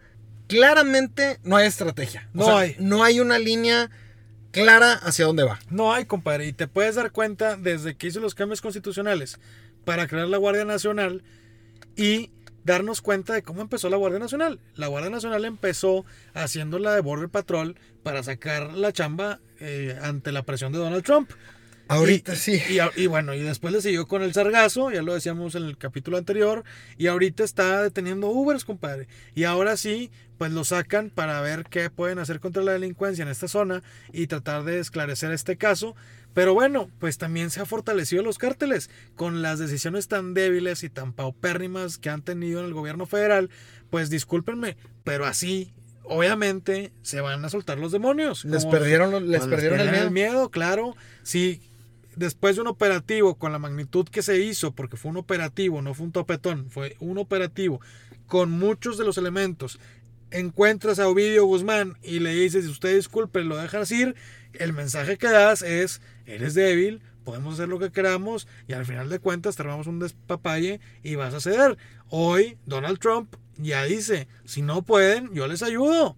Claramente 0.48 1.38
no 1.44 1.56
hay 1.56 1.66
estrategia. 1.66 2.28
O 2.34 2.38
No 2.38 2.44
sea, 2.46 2.58
hay. 2.58 2.76
No 2.80 3.04
hay 3.04 3.20
una 3.20 3.38
línea 3.38 3.90
clara 4.52 4.94
hacia 4.94 5.26
dónde 5.26 5.44
va. 5.44 5.60
No 5.68 5.92
hay, 5.92 6.06
compadre. 6.06 6.46
Y 6.46 6.52
te 6.52 6.66
puedes 6.66 6.94
dar 6.94 7.12
cuenta 7.12 7.56
desde 7.56 7.94
que 7.96 8.06
hizo 8.06 8.20
los 8.20 8.34
cambios 8.34 8.62
constitucionales 8.62 9.38
para 9.84 10.08
crear 10.08 10.28
la 10.28 10.38
Guardia 10.38 10.64
Nacional 10.64 11.22
y 11.94 12.30
darnos 12.66 13.00
cuenta 13.00 13.32
de 13.32 13.42
cómo 13.42 13.62
empezó 13.62 13.88
la 13.88 13.96
Guardia 13.96 14.18
Nacional. 14.18 14.60
La 14.74 14.88
Guardia 14.88 15.10
Nacional 15.10 15.44
empezó 15.44 16.04
haciendo 16.34 16.78
la 16.78 16.94
de 16.94 17.00
Border 17.00 17.28
Patrol 17.30 17.76
para 18.02 18.22
sacar 18.22 18.74
la 18.74 18.92
chamba 18.92 19.40
eh, 19.60 19.96
ante 20.02 20.32
la 20.32 20.42
presión 20.42 20.72
de 20.72 20.78
Donald 20.80 21.04
Trump. 21.04 21.30
Ahorita 21.88 22.32
Y- 22.34 22.36
sí. 22.36 22.62
Y, 22.68 23.00
y 23.02 23.06
bueno, 23.06 23.32
y 23.34 23.40
después 23.40 23.72
le 23.72 23.80
siguió 23.80 24.08
con 24.08 24.22
el 24.22 24.34
sargazo, 24.34 24.90
ya 24.90 25.02
lo 25.02 25.14
decíamos 25.14 25.54
en 25.54 25.62
el 25.62 25.78
capítulo 25.78 26.16
anterior, 26.18 26.64
y 26.98 27.06
ahorita 27.06 27.44
está 27.44 27.82
deteniendo 27.84 28.28
Ubers, 28.28 28.64
compadre. 28.64 29.06
Y 29.36 29.44
ahora 29.44 29.76
sí, 29.76 30.10
pues 30.36 30.50
lo 30.50 30.64
sacan 30.64 31.10
para 31.10 31.40
ver 31.42 31.64
qué 31.70 31.88
pueden 31.88 32.18
hacer 32.18 32.40
contra 32.40 32.64
la 32.64 32.72
delincuencia 32.72 33.22
en 33.22 33.28
esta 33.28 33.46
zona 33.46 33.84
y 34.12 34.26
tratar 34.26 34.64
de 34.64 34.80
esclarecer 34.80 35.30
este 35.30 35.56
caso. 35.56 35.94
Pero 36.36 36.52
bueno, 36.52 36.90
pues 36.98 37.16
también 37.16 37.48
se 37.48 37.62
ha 37.62 37.64
fortalecido 37.64 38.22
los 38.22 38.36
cárteles 38.36 38.90
con 39.14 39.40
las 39.40 39.58
decisiones 39.58 40.06
tan 40.06 40.34
débiles 40.34 40.82
y 40.84 40.90
tan 40.90 41.14
paupérrimas 41.14 41.96
que 41.96 42.10
han 42.10 42.20
tenido 42.20 42.60
en 42.60 42.66
el 42.66 42.74
gobierno 42.74 43.06
federal. 43.06 43.48
Pues 43.88 44.10
discúlpenme, 44.10 44.76
pero 45.02 45.24
así, 45.24 45.72
obviamente, 46.04 46.92
se 47.00 47.22
van 47.22 47.42
a 47.42 47.48
soltar 47.48 47.78
los 47.78 47.90
demonios. 47.90 48.44
Les 48.44 48.66
perdieron, 48.66 49.12
los- 49.12 49.22
les 49.22 49.46
perdieron 49.46 49.80
el 49.80 50.10
miedo. 50.10 50.50
claro. 50.50 50.94
Sí, 51.22 51.62
después 52.16 52.56
de 52.56 52.60
un 52.62 52.68
operativo 52.68 53.36
con 53.36 53.50
la 53.52 53.58
magnitud 53.58 54.06
que 54.06 54.20
se 54.20 54.38
hizo, 54.38 54.72
porque 54.72 54.98
fue 54.98 55.10
un 55.12 55.16
operativo, 55.16 55.80
no 55.80 55.94
fue 55.94 56.04
un 56.04 56.12
topetón, 56.12 56.70
fue 56.70 56.96
un 57.00 57.16
operativo 57.16 57.80
con 58.26 58.50
muchos 58.50 58.98
de 58.98 59.04
los 59.06 59.16
elementos. 59.16 59.78
Encuentras 60.30 60.98
a 60.98 61.08
Ovidio 61.08 61.46
Guzmán 61.46 61.96
y 62.02 62.18
le 62.18 62.34
dices, 62.34 62.66
usted 62.66 62.94
disculpe, 62.94 63.42
lo 63.42 63.56
dejas 63.56 63.90
ir. 63.90 64.14
El 64.52 64.72
mensaje 64.74 65.16
que 65.16 65.28
das 65.28 65.62
es, 65.62 66.00
eres 66.26 66.54
débil, 66.54 67.00
podemos 67.24 67.54
hacer 67.54 67.68
lo 67.68 67.78
que 67.78 67.90
queramos 67.90 68.46
y 68.68 68.72
al 68.72 68.86
final 68.86 69.08
de 69.08 69.18
cuentas 69.18 69.56
te 69.56 69.62
armamos 69.62 69.86
un 69.86 69.98
despapalle 69.98 70.80
y 71.02 71.14
vas 71.14 71.34
a 71.34 71.40
ceder. 71.40 71.76
Hoy 72.08 72.58
Donald 72.66 72.98
Trump 72.98 73.34
ya 73.58 73.84
dice, 73.84 74.28
si 74.44 74.62
no 74.62 74.82
pueden, 74.82 75.32
yo 75.34 75.46
les 75.46 75.62
ayudo. 75.62 76.16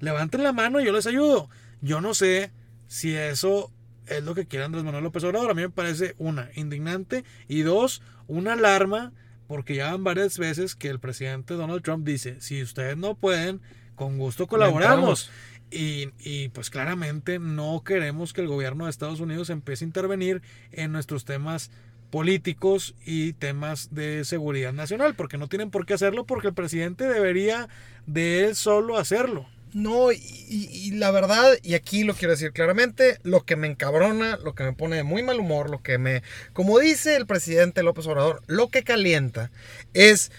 Levanten 0.00 0.42
la 0.42 0.52
mano 0.52 0.80
y 0.80 0.84
yo 0.84 0.92
les 0.92 1.06
ayudo. 1.06 1.48
Yo 1.80 2.00
no 2.00 2.14
sé 2.14 2.50
si 2.86 3.14
eso 3.14 3.72
es 4.06 4.22
lo 4.24 4.34
que 4.34 4.46
quiere 4.46 4.64
Andrés 4.64 4.84
Manuel 4.84 5.04
López 5.04 5.24
Obrador. 5.24 5.50
A 5.50 5.54
mí 5.54 5.62
me 5.62 5.70
parece, 5.70 6.14
una, 6.18 6.50
indignante 6.54 7.24
y 7.48 7.62
dos, 7.62 8.02
una 8.26 8.54
alarma 8.54 9.12
porque 9.46 9.74
ya 9.74 9.90
van 9.90 10.04
varias 10.04 10.38
veces 10.38 10.74
que 10.74 10.88
el 10.88 10.98
presidente 10.98 11.54
Donald 11.54 11.82
Trump 11.82 12.06
dice, 12.06 12.40
si 12.40 12.62
ustedes 12.62 12.96
no 12.96 13.14
pueden, 13.14 13.60
con 13.94 14.18
gusto 14.18 14.46
colaboramos. 14.46 15.30
Y, 15.72 16.10
y, 16.20 16.48
pues 16.50 16.68
claramente 16.70 17.38
no 17.38 17.82
queremos 17.84 18.32
que 18.32 18.42
el 18.42 18.48
gobierno 18.48 18.84
de 18.84 18.90
Estados 18.90 19.20
Unidos 19.20 19.48
empiece 19.50 19.84
a 19.84 19.88
intervenir 19.88 20.42
en 20.70 20.92
nuestros 20.92 21.24
temas 21.24 21.70
políticos 22.10 22.94
y 23.06 23.32
temas 23.32 23.94
de 23.94 24.24
seguridad 24.26 24.74
nacional, 24.74 25.14
porque 25.14 25.38
no 25.38 25.48
tienen 25.48 25.70
por 25.70 25.86
qué 25.86 25.94
hacerlo, 25.94 26.26
porque 26.26 26.48
el 26.48 26.54
presidente 26.54 27.06
debería 27.08 27.68
de 28.06 28.44
él 28.44 28.54
solo 28.54 28.98
hacerlo. 28.98 29.46
No, 29.72 30.12
y, 30.12 30.18
y- 30.50 30.90
la 30.90 31.10
verdad, 31.10 31.54
y 31.62 31.72
aquí 31.72 32.04
lo 32.04 32.12
quiero 32.12 32.32
decir 32.32 32.52
claramente, 32.52 33.18
lo 33.22 33.46
que 33.46 33.56
me 33.56 33.66
encabrona, 33.66 34.36
lo 34.44 34.54
que 34.54 34.64
me 34.64 34.74
pone 34.74 34.96
de 34.96 35.02
muy 35.02 35.22
mal 35.22 35.40
humor, 35.40 35.70
lo 35.70 35.82
que 35.82 35.96
me, 35.96 36.22
como 36.52 36.78
dice 36.78 37.16
el 37.16 37.24
presidente 37.26 37.82
López 37.82 38.06
Obrador, 38.06 38.42
lo 38.46 38.68
que 38.68 38.82
calienta 38.84 39.50
es 39.94 40.30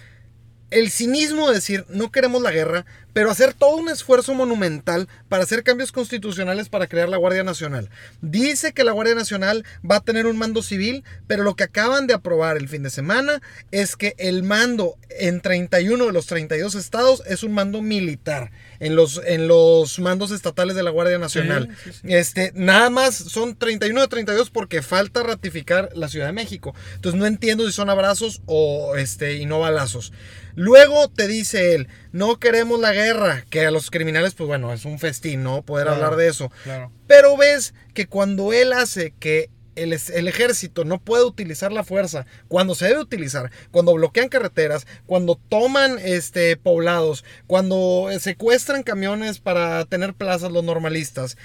el 0.70 0.90
cinismo 0.90 1.48
de 1.48 1.54
decir 1.54 1.84
no 1.88 2.10
queremos 2.10 2.42
la 2.42 2.50
guerra, 2.50 2.84
pero 3.14 3.30
hacer 3.30 3.54
todo 3.54 3.76
un 3.76 3.88
esfuerzo 3.88 4.34
monumental 4.34 5.08
para 5.30 5.44
hacer 5.44 5.62
cambios 5.62 5.92
constitucionales 5.92 6.68
para 6.68 6.88
crear 6.88 7.08
la 7.08 7.16
Guardia 7.16 7.44
Nacional. 7.44 7.88
Dice 8.20 8.74
que 8.74 8.84
la 8.84 8.92
Guardia 8.92 9.14
Nacional 9.14 9.64
va 9.88 9.96
a 9.96 10.04
tener 10.04 10.26
un 10.26 10.36
mando 10.36 10.62
civil, 10.62 11.04
pero 11.26 11.44
lo 11.44 11.54
que 11.54 11.64
acaban 11.64 12.06
de 12.06 12.14
aprobar 12.14 12.58
el 12.58 12.68
fin 12.68 12.82
de 12.82 12.90
semana 12.90 13.40
es 13.70 13.96
que 13.96 14.14
el 14.18 14.42
mando 14.42 14.96
en 15.08 15.40
31 15.40 16.06
de 16.06 16.12
los 16.12 16.26
32 16.26 16.74
estados 16.74 17.22
es 17.26 17.44
un 17.44 17.52
mando 17.52 17.80
militar 17.80 18.50
en 18.80 18.96
los, 18.96 19.20
en 19.24 19.46
los 19.46 20.00
mandos 20.00 20.32
estatales 20.32 20.74
de 20.74 20.82
la 20.82 20.90
Guardia 20.90 21.18
Nacional. 21.18 21.68
Sí, 21.84 21.92
sí, 21.92 22.00
Este, 22.08 22.52
nada 22.54 22.90
más 22.90 23.14
son 23.14 23.56
31 23.56 24.00
de 24.00 24.08
32 24.08 24.50
porque 24.50 24.82
falta 24.82 25.22
ratificar 25.22 25.90
la 25.94 26.08
Ciudad 26.08 26.26
de 26.26 26.32
México. 26.32 26.74
Entonces 26.96 27.18
no 27.18 27.26
entiendo 27.26 27.64
si 27.64 27.72
son 27.72 27.90
abrazos 27.90 28.42
o 28.46 28.96
este 28.96 29.36
y 29.36 29.46
no 29.46 29.60
balazos. 29.60 30.12
Luego 30.56 31.08
te 31.08 31.26
dice 31.26 31.74
él, 31.74 31.88
no 32.14 32.38
queremos 32.38 32.78
la 32.78 32.92
guerra, 32.92 33.44
que 33.50 33.66
a 33.66 33.72
los 33.72 33.90
criminales 33.90 34.34
pues 34.34 34.46
bueno, 34.46 34.72
es 34.72 34.84
un 34.84 35.00
festín, 35.00 35.42
¿no? 35.42 35.62
Poder 35.62 35.86
Claro, 35.86 36.04
hablar 36.04 36.16
de 36.16 36.28
eso. 36.28 36.52
Claro. 36.62 36.92
Pero 37.08 37.36
ves 37.36 37.74
que 37.92 38.06
cuando 38.06 38.52
él 38.52 38.72
hace 38.72 39.12
que 39.18 39.50
el, 39.74 39.92
el 39.92 40.28
ejército 40.28 40.84
no 40.84 41.00
puede 41.00 41.24
utilizar 41.24 41.72
la 41.72 41.82
fuerza 41.82 42.24
cuando 42.46 42.76
se 42.76 42.86
debe 42.86 43.00
utilizar, 43.00 43.50
cuando 43.72 43.94
bloquean 43.94 44.28
carreteras, 44.28 44.86
cuando 45.06 45.40
toman 45.48 45.98
este, 45.98 46.56
poblados, 46.56 47.24
cuando 47.48 48.06
secuestran 48.20 48.84
camiones 48.84 49.40
para 49.40 49.84
tener 49.84 50.14
plazas 50.14 50.52
los 50.52 50.62
normalistas. 50.62 51.36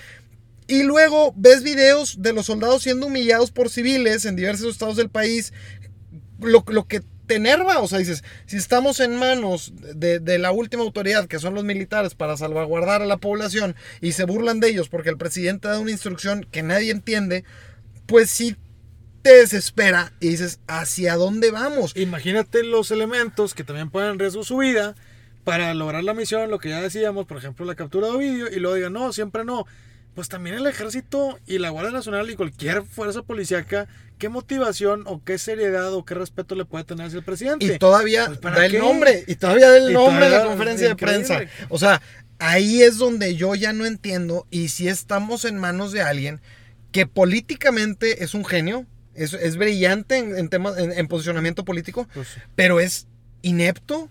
Y 0.67 0.83
luego 0.83 1.33
ves 1.35 1.63
videos 1.63 2.21
de 2.21 2.31
los 2.31 2.45
soldados 2.45 2.83
siendo 2.83 3.07
humillados 3.07 3.49
por 3.49 3.71
civiles 3.71 4.23
en 4.25 4.35
diversos 4.35 4.73
estados 4.73 4.97
del 4.97 5.09
país. 5.09 5.51
Lo, 6.39 6.63
lo 6.67 6.85
que 6.85 7.01
te 7.29 7.35
enerva, 7.35 7.77
o 7.77 7.87
sea, 7.87 7.99
dices, 7.99 8.23
si 8.47 8.57
estamos 8.57 8.99
en 8.99 9.15
manos 9.15 9.71
de, 9.93 10.39
la 10.39 10.51
última 10.51 10.81
autoridad, 10.81 11.27
que 11.27 11.37
son 11.37 11.53
los 11.53 11.63
militares, 11.63 12.15
para 12.15 12.35
salvaguardar 12.35 13.03
a 13.03 13.05
la 13.05 13.17
población, 13.17 13.75
y 14.01 14.13
se 14.13 14.23
burlan 14.23 14.59
de 14.59 14.69
ellos 14.69 14.89
porque 14.89 15.09
el 15.09 15.17
presidente 15.17 15.67
da 15.67 15.77
una 15.77 15.91
instrucción 15.91 16.47
que 16.49 16.63
nadie 16.63 16.89
entiende, 16.89 17.43
pues 18.07 18.31
sí 18.31 18.55
te 19.21 19.35
desespera 19.35 20.11
y 20.19 20.29
dices, 20.29 20.59
¿hacia 20.65 21.17
dónde 21.17 21.51
vamos? 21.51 21.95
Imagínate 21.95 22.63
los 22.63 22.89
elementos 22.89 23.53
que 23.53 23.63
también 23.63 23.91
ponen 23.91 24.19
en 24.19 24.43
su 24.43 24.57
vida 24.57 24.95
para 25.43 25.75
lograr 25.75 26.03
la 26.03 26.15
misión, 26.15 26.49
lo 26.49 26.57
que 26.57 26.69
ya 26.69 26.81
decíamos, 26.81 27.27
por 27.27 27.37
ejemplo, 27.37 27.63
la 27.63 27.75
captura 27.75 28.07
de 28.07 28.13
Ovidio, 28.13 28.47
y 28.51 28.55
luego 28.55 28.75
digan, 28.75 28.93
no, 28.93 29.13
siempre 29.13 29.45
no. 29.45 29.67
Pues 30.19 30.27
también 30.27 30.57
el 30.57 30.67
ejército 30.67 31.39
y 31.47 31.59
la 31.59 31.69
Guardia 31.69 31.93
Nacional 31.93 32.29
y 32.29 32.35
cualquier 32.35 32.83
fuerza 32.83 33.23
policíaca, 33.23 33.87
¿qué 34.17 34.27
motivación 34.27 35.03
o 35.05 35.23
qué 35.23 35.37
seriedad 35.37 35.93
o 35.93 36.03
qué 36.03 36.13
respeto 36.13 36.55
le 36.55 36.65
puede 36.65 36.83
tener 36.83 37.07
hacia 37.07 37.19
el 37.19 37.23
presidente? 37.23 37.65
Y 37.65 37.79
todavía 37.79 38.25
Pues, 38.25 38.39
¿para 38.39 38.57
da 38.57 38.65
el 38.65 38.79
nombre, 38.79 39.23
y 39.27 39.35
todavía 39.35 39.69
da 39.69 39.77
el 39.77 39.91
Y 39.91 39.93
nombre 39.93 40.25
en 40.25 40.31
la 40.33 40.43
conferencia 40.43 40.89
de 40.89 40.97
prensa. 40.97 41.39
O 41.69 41.79
sea, 41.79 42.01
ahí 42.37 42.81
es 42.81 42.97
donde 42.97 43.37
yo 43.37 43.55
ya 43.55 43.71
no 43.71 43.85
entiendo 43.85 44.45
y 44.51 44.67
si 44.67 44.89
estamos 44.89 45.45
en 45.45 45.57
manos 45.57 45.93
de 45.93 46.01
alguien 46.01 46.41
que 46.91 47.05
políticamente 47.07 48.21
es 48.21 48.33
un 48.33 48.43
genio, 48.43 48.85
es, 49.15 49.31
es 49.31 49.55
brillante 49.55 50.17
en, 50.17 50.35
en 50.35 50.49
temas, 50.49 50.77
en, 50.79 50.91
en 50.91 51.07
posicionamiento 51.07 51.63
político, 51.63 52.09
Pues, 52.13 52.27
pero 52.57 52.81
es 52.81 53.07
inepto. 53.41 54.09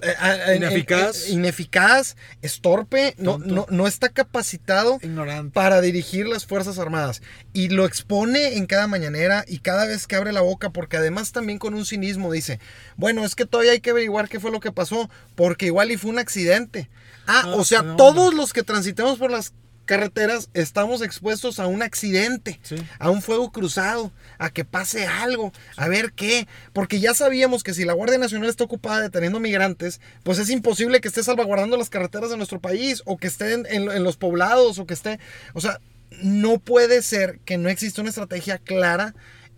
Eh, 0.00 0.12
ah, 0.18 0.52
en- 0.52 0.56
Ineficaz. 0.62 1.28
en- 1.28 1.34
ineficaz, 1.38 2.16
es 2.42 2.60
torpe, 2.60 3.14
no, 3.16 3.38
no, 3.38 3.66
no 3.70 3.86
está 3.86 4.08
capacitado 4.08 4.98
ignorante. 5.02 5.52
para 5.54 5.80
dirigir 5.80 6.26
las 6.26 6.44
Fuerzas 6.46 6.78
Armadas. 6.78 7.22
Y 7.52 7.68
lo 7.68 7.86
expone 7.86 8.56
en 8.56 8.66
cada 8.66 8.86
mañanera 8.86 9.44
y 9.46 9.58
cada 9.60 9.86
vez 9.86 10.06
que 10.06 10.16
abre 10.16 10.32
la 10.32 10.40
boca, 10.42 10.70
porque 10.70 10.96
además 10.96 11.32
también 11.32 11.58
con 11.58 11.74
un 11.74 11.86
cinismo 11.86 12.32
dice, 12.32 12.58
bueno, 12.96 13.24
es 13.24 13.34
que 13.34 13.46
todavía 13.46 13.72
hay 13.72 13.80
que 13.80 13.90
averiguar 13.90 14.28
qué 14.28 14.40
fue 14.40 14.50
lo 14.50 14.60
que 14.60 14.72
pasó, 14.72 15.08
porque 15.34 15.66
igual 15.66 15.90
y 15.92 15.96
fue 15.96 16.10
un 16.10 16.18
accidente. 16.18 16.90
Ah, 17.26 17.42
Ah, 17.46 17.54
o 17.56 17.64
sea, 17.64 17.82
no, 17.82 17.96
todos 17.96 18.34
los 18.34 18.52
que 18.52 18.62
transitemos 18.62 19.18
por 19.18 19.30
las 19.30 19.52
carreteras 19.84 20.48
estamos 20.54 21.02
expuestos 21.02 21.60
a 21.60 21.66
un 21.66 21.82
accidente, 21.82 22.58
Sí. 22.62 22.76
a 22.98 23.10
un 23.10 23.22
fuego 23.22 23.50
cruzado, 23.52 24.12
a 24.38 24.50
que 24.50 24.64
pase 24.64 25.06
algo, 25.06 25.52
a 25.76 25.88
ver 25.88 26.12
qué, 26.12 26.46
porque 26.72 27.00
ya 27.00 27.14
sabíamos 27.14 27.62
que 27.62 27.74
si 27.74 27.84
la 27.84 27.92
Guardia 27.92 28.18
Nacional 28.18 28.48
está 28.48 28.64
ocupada 28.64 29.00
deteniendo 29.02 29.40
migrantes, 29.40 30.00
pues 30.22 30.38
es 30.38 30.50
imposible 30.50 31.00
que 31.00 31.08
esté 31.08 31.22
salvaguardando 31.22 31.76
las 31.76 31.90
carreteras 31.90 32.30
de 32.30 32.36
nuestro 32.36 32.60
país 32.60 33.02
o 33.04 33.16
que 33.16 33.26
esté 33.26 33.52
en, 33.52 33.66
en- 33.66 33.90
en 33.90 34.02
los 34.04 34.16
poblados 34.16 34.78
o 34.78 34.86
que 34.86 34.94
esté, 34.94 35.18
o 35.52 35.60
sea, 35.60 35.80
no 36.22 36.58
puede 36.58 37.02
ser 37.02 37.40
que 37.44 37.58
no 37.58 37.68
exista 37.68 38.00
una 38.00 38.10
estrategia 38.10 38.58
clara 38.58 39.14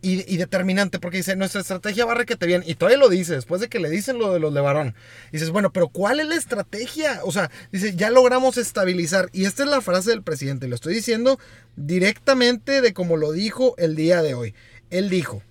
y, 0.08 0.24
y 0.32 0.36
determinante, 0.36 0.98
porque 0.98 1.16
dice, 1.18 1.36
nuestra 1.36 1.60
estrategia 1.60 2.04
va 2.04 2.14
requete 2.14 2.46
bien, 2.46 2.62
y 2.66 2.74
todavía 2.74 2.98
lo 2.98 3.08
dice, 3.08 3.34
después 3.34 3.60
de 3.60 3.68
que 3.68 3.78
le 3.80 3.90
dicen 3.90 4.18
lo 4.18 4.32
de 4.32 4.40
los 4.40 4.52
de 4.54 4.60
varón, 4.60 4.94
dices, 5.32 5.50
bueno, 5.50 5.72
pero 5.72 5.88
¿cuál 5.88 6.20
es 6.20 6.26
la 6.26 6.36
estrategia? 6.36 7.20
O 7.24 7.32
sea, 7.32 7.50
dice, 7.72 7.94
ya 7.96 8.10
logramos 8.10 8.56
estabilizar, 8.58 9.28
y 9.32 9.44
esta 9.46 9.64
es 9.64 9.68
la 9.70 9.80
frase 9.80 10.10
del 10.10 10.22
presidente, 10.22 10.68
lo 10.68 10.74
estoy 10.74 10.94
diciendo 10.94 11.38
directamente 11.76 12.80
de 12.80 12.92
como 12.92 13.16
lo 13.16 13.32
dijo 13.32 13.74
el 13.78 13.96
día 13.96 14.22
de 14.22 14.34
hoy. 14.34 14.54
Él 14.90 15.08
dijo, 15.10 15.42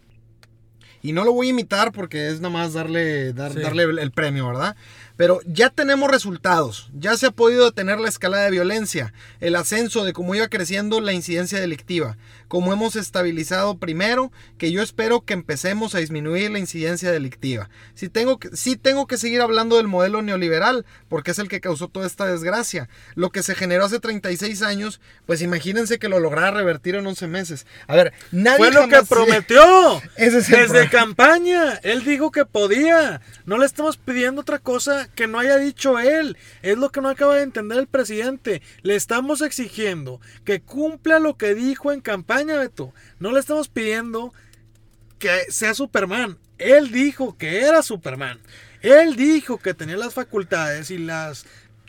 y 1.02 1.12
no 1.14 1.24
lo 1.24 1.34
voy 1.34 1.48
a 1.48 1.50
imitar 1.52 1.92
porque 1.92 2.30
es 2.30 2.42
nada 2.42 2.50
más 2.54 2.74
darle, 2.74 3.32
dar- 3.34 3.54
Sí. 3.54 3.60
darle 3.62 3.84
el 4.02 4.12
premio, 4.12 4.48
¿verdad? 4.48 4.76
Pero 5.18 5.40
ya 5.46 5.70
tenemos 5.70 6.12
resultados, 6.12 6.90
ya 6.94 7.16
se 7.16 7.28
ha 7.28 7.32
podido 7.32 7.66
detener 7.66 8.00
la 8.00 8.10
escalada 8.10 8.44
de 8.44 8.52
violencia, 8.52 9.14
el 9.40 9.56
ascenso 9.56 10.04
de 10.04 10.12
cómo 10.12 10.36
iba 10.36 10.50
creciendo 10.50 11.00
la 11.00 11.14
incidencia 11.14 11.60
delictiva, 11.60 12.18
como 12.50 12.74
hemos 12.74 12.98
estabilizado 12.98 13.78
primero, 13.78 14.32
que 14.58 14.72
yo 14.72 14.82
espero 14.82 15.22
que 15.22 15.34
empecemos 15.34 15.96
a 15.96 16.00
disminuir 16.00 16.52
la 16.52 16.60
incidencia 16.60 17.12
delictiva. 17.12 17.70
Sí 17.94 18.10
tengo, 18.10 18.40
que, 18.40 18.56
sí 18.58 18.76
tengo 18.76 19.08
que 19.08 19.18
seguir 19.18 19.42
hablando 19.42 19.78
del 19.78 19.88
modelo 19.88 20.22
neoliberal, 20.22 20.86
porque 21.08 21.32
es 21.32 21.40
el 21.40 21.48
que 21.48 21.62
causó 21.62 21.88
toda 21.88 22.08
esta 22.08 22.26
desgracia. 22.26 22.90
Lo 23.16 23.30
que 23.30 23.42
se 23.44 23.56
generó 23.56 23.86
hace 23.86 24.00
36 24.00 24.62
años, 24.64 25.00
pues 25.26 25.42
imagínense 25.42 25.98
que 25.98 26.10
lo 26.10 26.20
lograra 26.20 26.52
revertir 26.52 26.96
en 26.96 27.08
11 27.08 27.28
meses. 27.28 27.66
A 27.88 27.96
ver, 27.96 28.14
nadie 28.32 28.58
Fue 28.58 28.72
lo 28.72 28.88
que 28.90 29.02
prometió. 29.04 30.02
Ese 30.18 30.40
es 30.40 30.50
el 30.50 30.56
Desde 30.56 30.68
problema. 30.68 30.90
campaña. 30.92 31.74
Él 31.84 32.04
dijo 32.04 32.32
que 32.32 32.46
podía. 32.46 33.22
No 33.46 33.58
le 33.58 33.66
estamos 33.66 33.98
pidiendo 33.98 34.42
otra 34.42 34.60
cosa 34.60 35.05
que 35.08 35.28
no 35.28 35.40
haya 35.40 35.58
dicho 35.58 36.00
él. 36.00 36.38
Es 36.62 36.78
lo 36.78 36.92
que 36.92 37.02
no 37.02 37.10
acaba 37.10 37.36
de 37.36 37.44
entender 37.44 37.80
el 37.80 37.88
presidente. 37.88 38.62
Le 38.82 38.96
estamos 38.96 39.42
exigiendo 39.42 40.20
que 40.44 40.62
cumpla 40.62 41.20
lo 41.20 41.38
que 41.38 41.54
dijo 41.54 41.92
en 41.92 42.02
campaña, 42.02 42.58
Beto. 42.58 42.94
No 43.20 43.32
le 43.32 43.40
estamos 43.40 43.68
pidiendo 43.68 44.34
que 45.20 45.30
sea 45.50 45.74
Superman. 45.74 46.38
Él 46.58 46.92
dijo 46.92 47.38
que 47.38 47.62
era 47.62 47.84
Superman. 47.84 48.40
Él 48.82 49.16
dijo 49.16 49.58
que 49.58 49.74
tenía 49.74 49.98
las 49.98 50.14
facultades 50.14 50.92
y 50.92 50.98
las 50.98 51.46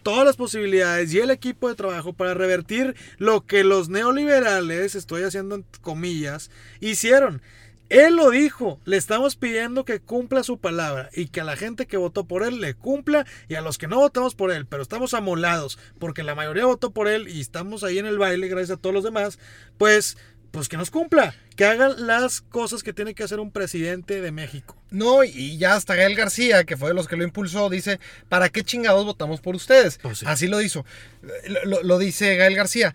todas 0.06 0.24
las 0.24 0.36
posibilidades 0.36 1.12
y 1.12 1.18
el 1.18 1.30
equipo 1.30 1.68
de 1.68 1.74
trabajo 1.74 2.12
para 2.12 2.32
revertir 2.32 2.94
lo 3.18 3.44
que 3.44 3.64
los 3.64 3.88
neoliberales, 3.88 4.94
estoy 4.94 5.24
haciendo 5.24 5.56
en 5.56 5.66
comillas, 5.80 6.48
hicieron. 6.78 7.42
Él 7.88 8.16
lo 8.16 8.30
dijo, 8.30 8.80
le 8.84 8.96
estamos 8.96 9.36
pidiendo 9.36 9.84
que 9.84 10.00
cumpla 10.00 10.42
su 10.42 10.58
palabra 10.58 11.08
y 11.14 11.28
que 11.28 11.40
a 11.40 11.44
la 11.44 11.56
gente 11.56 11.86
que 11.86 11.96
votó 11.96 12.24
por 12.26 12.42
él 12.42 12.60
le 12.60 12.74
cumpla 12.74 13.26
y 13.48 13.54
a 13.54 13.60
los 13.60 13.78
que 13.78 13.86
no 13.86 13.98
votamos 13.98 14.34
por 14.34 14.50
él, 14.50 14.66
pero 14.66 14.82
estamos 14.82 15.14
amolados 15.14 15.78
porque 15.98 16.22
la 16.24 16.34
mayoría 16.34 16.66
votó 16.66 16.90
por 16.90 17.06
él 17.08 17.28
y 17.28 17.40
estamos 17.40 17.84
ahí 17.84 17.98
en 17.98 18.06
el 18.06 18.18
baile 18.18 18.48
gracias 18.48 18.78
a 18.78 18.80
todos 18.80 18.94
los 18.94 19.04
demás, 19.04 19.38
pues 19.78 20.16
pues 20.52 20.68
que 20.70 20.78
nos 20.78 20.90
cumpla, 20.90 21.34
que 21.54 21.66
haga 21.66 21.88
las 21.88 22.40
cosas 22.40 22.82
que 22.82 22.94
tiene 22.94 23.14
que 23.14 23.22
hacer 23.22 23.40
un 23.40 23.50
presidente 23.50 24.22
de 24.22 24.32
México. 24.32 24.74
No, 24.90 25.22
y 25.22 25.58
ya 25.58 25.74
hasta 25.74 25.96
Gael 25.96 26.14
García, 26.14 26.64
que 26.64 26.78
fue 26.78 26.88
de 26.88 26.94
los 26.94 27.08
que 27.08 27.16
lo 27.16 27.24
impulsó, 27.24 27.68
dice, 27.68 28.00
¿para 28.30 28.48
qué 28.48 28.64
chingados 28.64 29.04
votamos 29.04 29.42
por 29.42 29.54
ustedes? 29.54 29.98
Pues 29.98 30.18
sí. 30.18 30.24
Así 30.26 30.46
lo 30.46 30.62
hizo. 30.62 30.86
Lo, 31.46 31.64
lo- 31.64 31.82
lo 31.82 31.98
dice 31.98 32.36
Gael 32.36 32.54
García. 32.56 32.94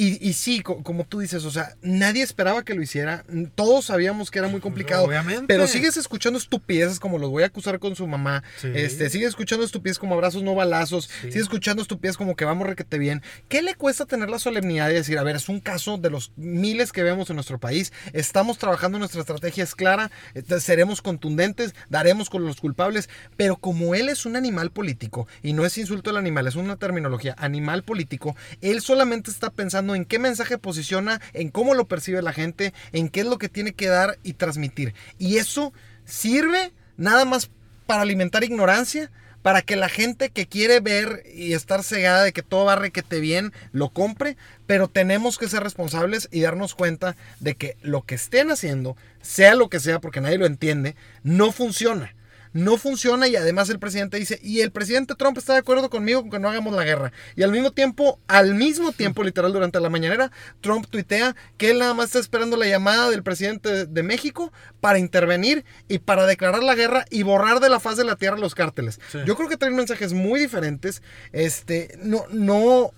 Y, 0.00 0.26
y 0.26 0.32
sí, 0.34 0.60
co- 0.62 0.82
como 0.84 1.04
tú 1.04 1.18
dices, 1.18 1.44
o 1.44 1.50
sea, 1.50 1.74
nadie 1.82 2.22
esperaba 2.22 2.64
que 2.64 2.74
lo 2.74 2.82
hiciera. 2.82 3.24
Todos 3.56 3.86
sabíamos 3.86 4.30
que 4.30 4.38
era 4.38 4.46
muy 4.46 4.60
complicado. 4.60 5.04
Obviamente. 5.04 5.46
Pero 5.48 5.66
sigues 5.66 5.96
escuchando 5.96 6.38
estupideces 6.38 7.00
como 7.00 7.18
los 7.18 7.30
voy 7.30 7.42
a 7.42 7.46
acusar 7.46 7.80
con 7.80 7.96
su 7.96 8.06
mamá. 8.06 8.44
Sí. 8.60 8.68
Este, 8.74 9.10
sigues 9.10 9.30
escuchando 9.30 9.64
estupideces 9.64 9.98
como 9.98 10.14
abrazos 10.14 10.44
no 10.44 10.54
balazos. 10.54 11.06
Sí. 11.06 11.32
Sigues 11.32 11.42
escuchando 11.42 11.82
estupideces 11.82 12.16
como 12.16 12.36
que 12.36 12.44
vamos 12.44 12.68
requete 12.68 12.96
bien. 12.98 13.22
¿Qué 13.48 13.60
le 13.60 13.74
cuesta 13.74 14.06
tener 14.06 14.30
la 14.30 14.38
solemnidad 14.38 14.86
de 14.86 14.94
decir, 14.94 15.18
a 15.18 15.24
ver, 15.24 15.34
es 15.34 15.48
un 15.48 15.58
caso 15.58 15.98
de 15.98 16.10
los 16.10 16.30
miles 16.36 16.92
que 16.92 17.02
vemos 17.02 17.28
en 17.30 17.34
nuestro 17.36 17.58
país? 17.58 17.92
Estamos 18.12 18.58
trabajando, 18.58 19.00
nuestra 19.00 19.22
estrategia 19.22 19.64
es 19.64 19.74
clara, 19.74 20.12
eh, 20.34 20.42
seremos 20.60 21.02
contundentes, 21.02 21.74
daremos 21.88 22.30
con 22.30 22.44
los 22.44 22.60
culpables, 22.60 23.08
pero 23.36 23.56
como 23.56 23.96
él 23.96 24.08
es 24.08 24.26
un 24.26 24.36
animal 24.36 24.70
político, 24.70 25.26
y 25.42 25.54
no 25.54 25.64
es 25.64 25.76
insulto 25.76 26.10
al 26.10 26.18
animal, 26.18 26.46
es 26.46 26.54
una 26.54 26.76
terminología, 26.76 27.34
animal 27.38 27.82
político, 27.82 28.36
él 28.60 28.80
solamente 28.80 29.30
está 29.30 29.50
pensando 29.50 29.87
en 29.94 30.04
qué 30.04 30.18
mensaje 30.18 30.58
posiciona, 30.58 31.20
en 31.32 31.50
cómo 31.50 31.74
lo 31.74 31.88
percibe 31.88 32.22
la 32.22 32.32
gente, 32.32 32.72
en 32.92 33.08
qué 33.08 33.20
es 33.20 33.26
lo 33.26 33.38
que 33.38 33.48
tiene 33.48 33.72
que 33.72 33.88
dar 33.88 34.18
y 34.22 34.34
transmitir. 34.34 34.94
Y 35.18 35.36
eso 35.36 35.72
sirve 36.04 36.72
nada 36.96 37.24
más 37.24 37.50
para 37.86 38.02
alimentar 38.02 38.44
ignorancia, 38.44 39.10
para 39.42 39.62
que 39.62 39.76
la 39.76 39.88
gente 39.88 40.30
que 40.30 40.46
quiere 40.46 40.80
ver 40.80 41.22
y 41.32 41.52
estar 41.52 41.82
cegada 41.82 42.24
de 42.24 42.32
que 42.32 42.42
todo 42.42 42.66
va 42.66 42.76
requete 42.76 43.20
bien, 43.20 43.52
lo 43.72 43.88
compre, 43.90 44.36
pero 44.66 44.88
tenemos 44.88 45.38
que 45.38 45.48
ser 45.48 45.62
responsables 45.62 46.28
y 46.30 46.40
darnos 46.40 46.74
cuenta 46.74 47.16
de 47.40 47.54
que 47.54 47.76
lo 47.80 48.02
que 48.02 48.16
estén 48.16 48.50
haciendo, 48.50 48.96
sea 49.22 49.54
lo 49.54 49.68
que 49.68 49.80
sea, 49.80 50.00
porque 50.00 50.20
nadie 50.20 50.38
lo 50.38 50.46
entiende, 50.46 50.96
no 51.22 51.52
funciona. 51.52 52.14
No 52.52 52.76
funciona 52.78 53.28
y 53.28 53.36
además 53.36 53.68
el 53.70 53.78
presidente 53.78 54.16
dice, 54.18 54.38
y 54.42 54.60
el 54.60 54.70
presidente 54.70 55.14
Trump 55.14 55.36
está 55.38 55.52
de 55.52 55.58
acuerdo 55.60 55.90
conmigo 55.90 56.22
con 56.22 56.30
que 56.30 56.38
no 56.38 56.48
hagamos 56.48 56.74
la 56.74 56.84
guerra. 56.84 57.12
Y 57.36 57.42
al 57.42 57.52
mismo 57.52 57.70
tiempo, 57.72 58.18
al 58.26 58.54
mismo 58.54 58.92
tiempo, 58.92 59.22
literal, 59.22 59.52
durante 59.52 59.78
la 59.80 59.90
mañanera, 59.90 60.30
Trump 60.60 60.86
tuitea 60.88 61.36
que 61.56 61.70
él 61.70 61.78
nada 61.78 61.94
más 61.94 62.06
está 62.06 62.18
esperando 62.18 62.56
la 62.56 62.66
llamada 62.66 63.10
del 63.10 63.22
presidente 63.22 63.86
de- 63.86 64.02
México 64.02 64.52
para 64.80 64.98
intervenir 64.98 65.64
y 65.88 65.98
para 65.98 66.24
declarar 66.26 66.62
la 66.62 66.74
guerra 66.74 67.04
y 67.10 67.22
borrar 67.24 67.60
de 67.60 67.68
la 67.68 67.78
faz 67.80 67.96
de 67.96 68.04
la 68.04 68.16
tierra 68.16 68.38
los 68.38 68.54
cárteles. 68.54 68.98
Sí. 69.12 69.18
Yo 69.26 69.36
creo 69.36 69.48
que 69.48 69.56
traen 69.58 69.76
mensajes 69.76 70.12
muy 70.14 70.40
diferentes. 70.40 71.02
Este, 71.32 71.98
no, 72.02 72.24
no, 72.30 72.92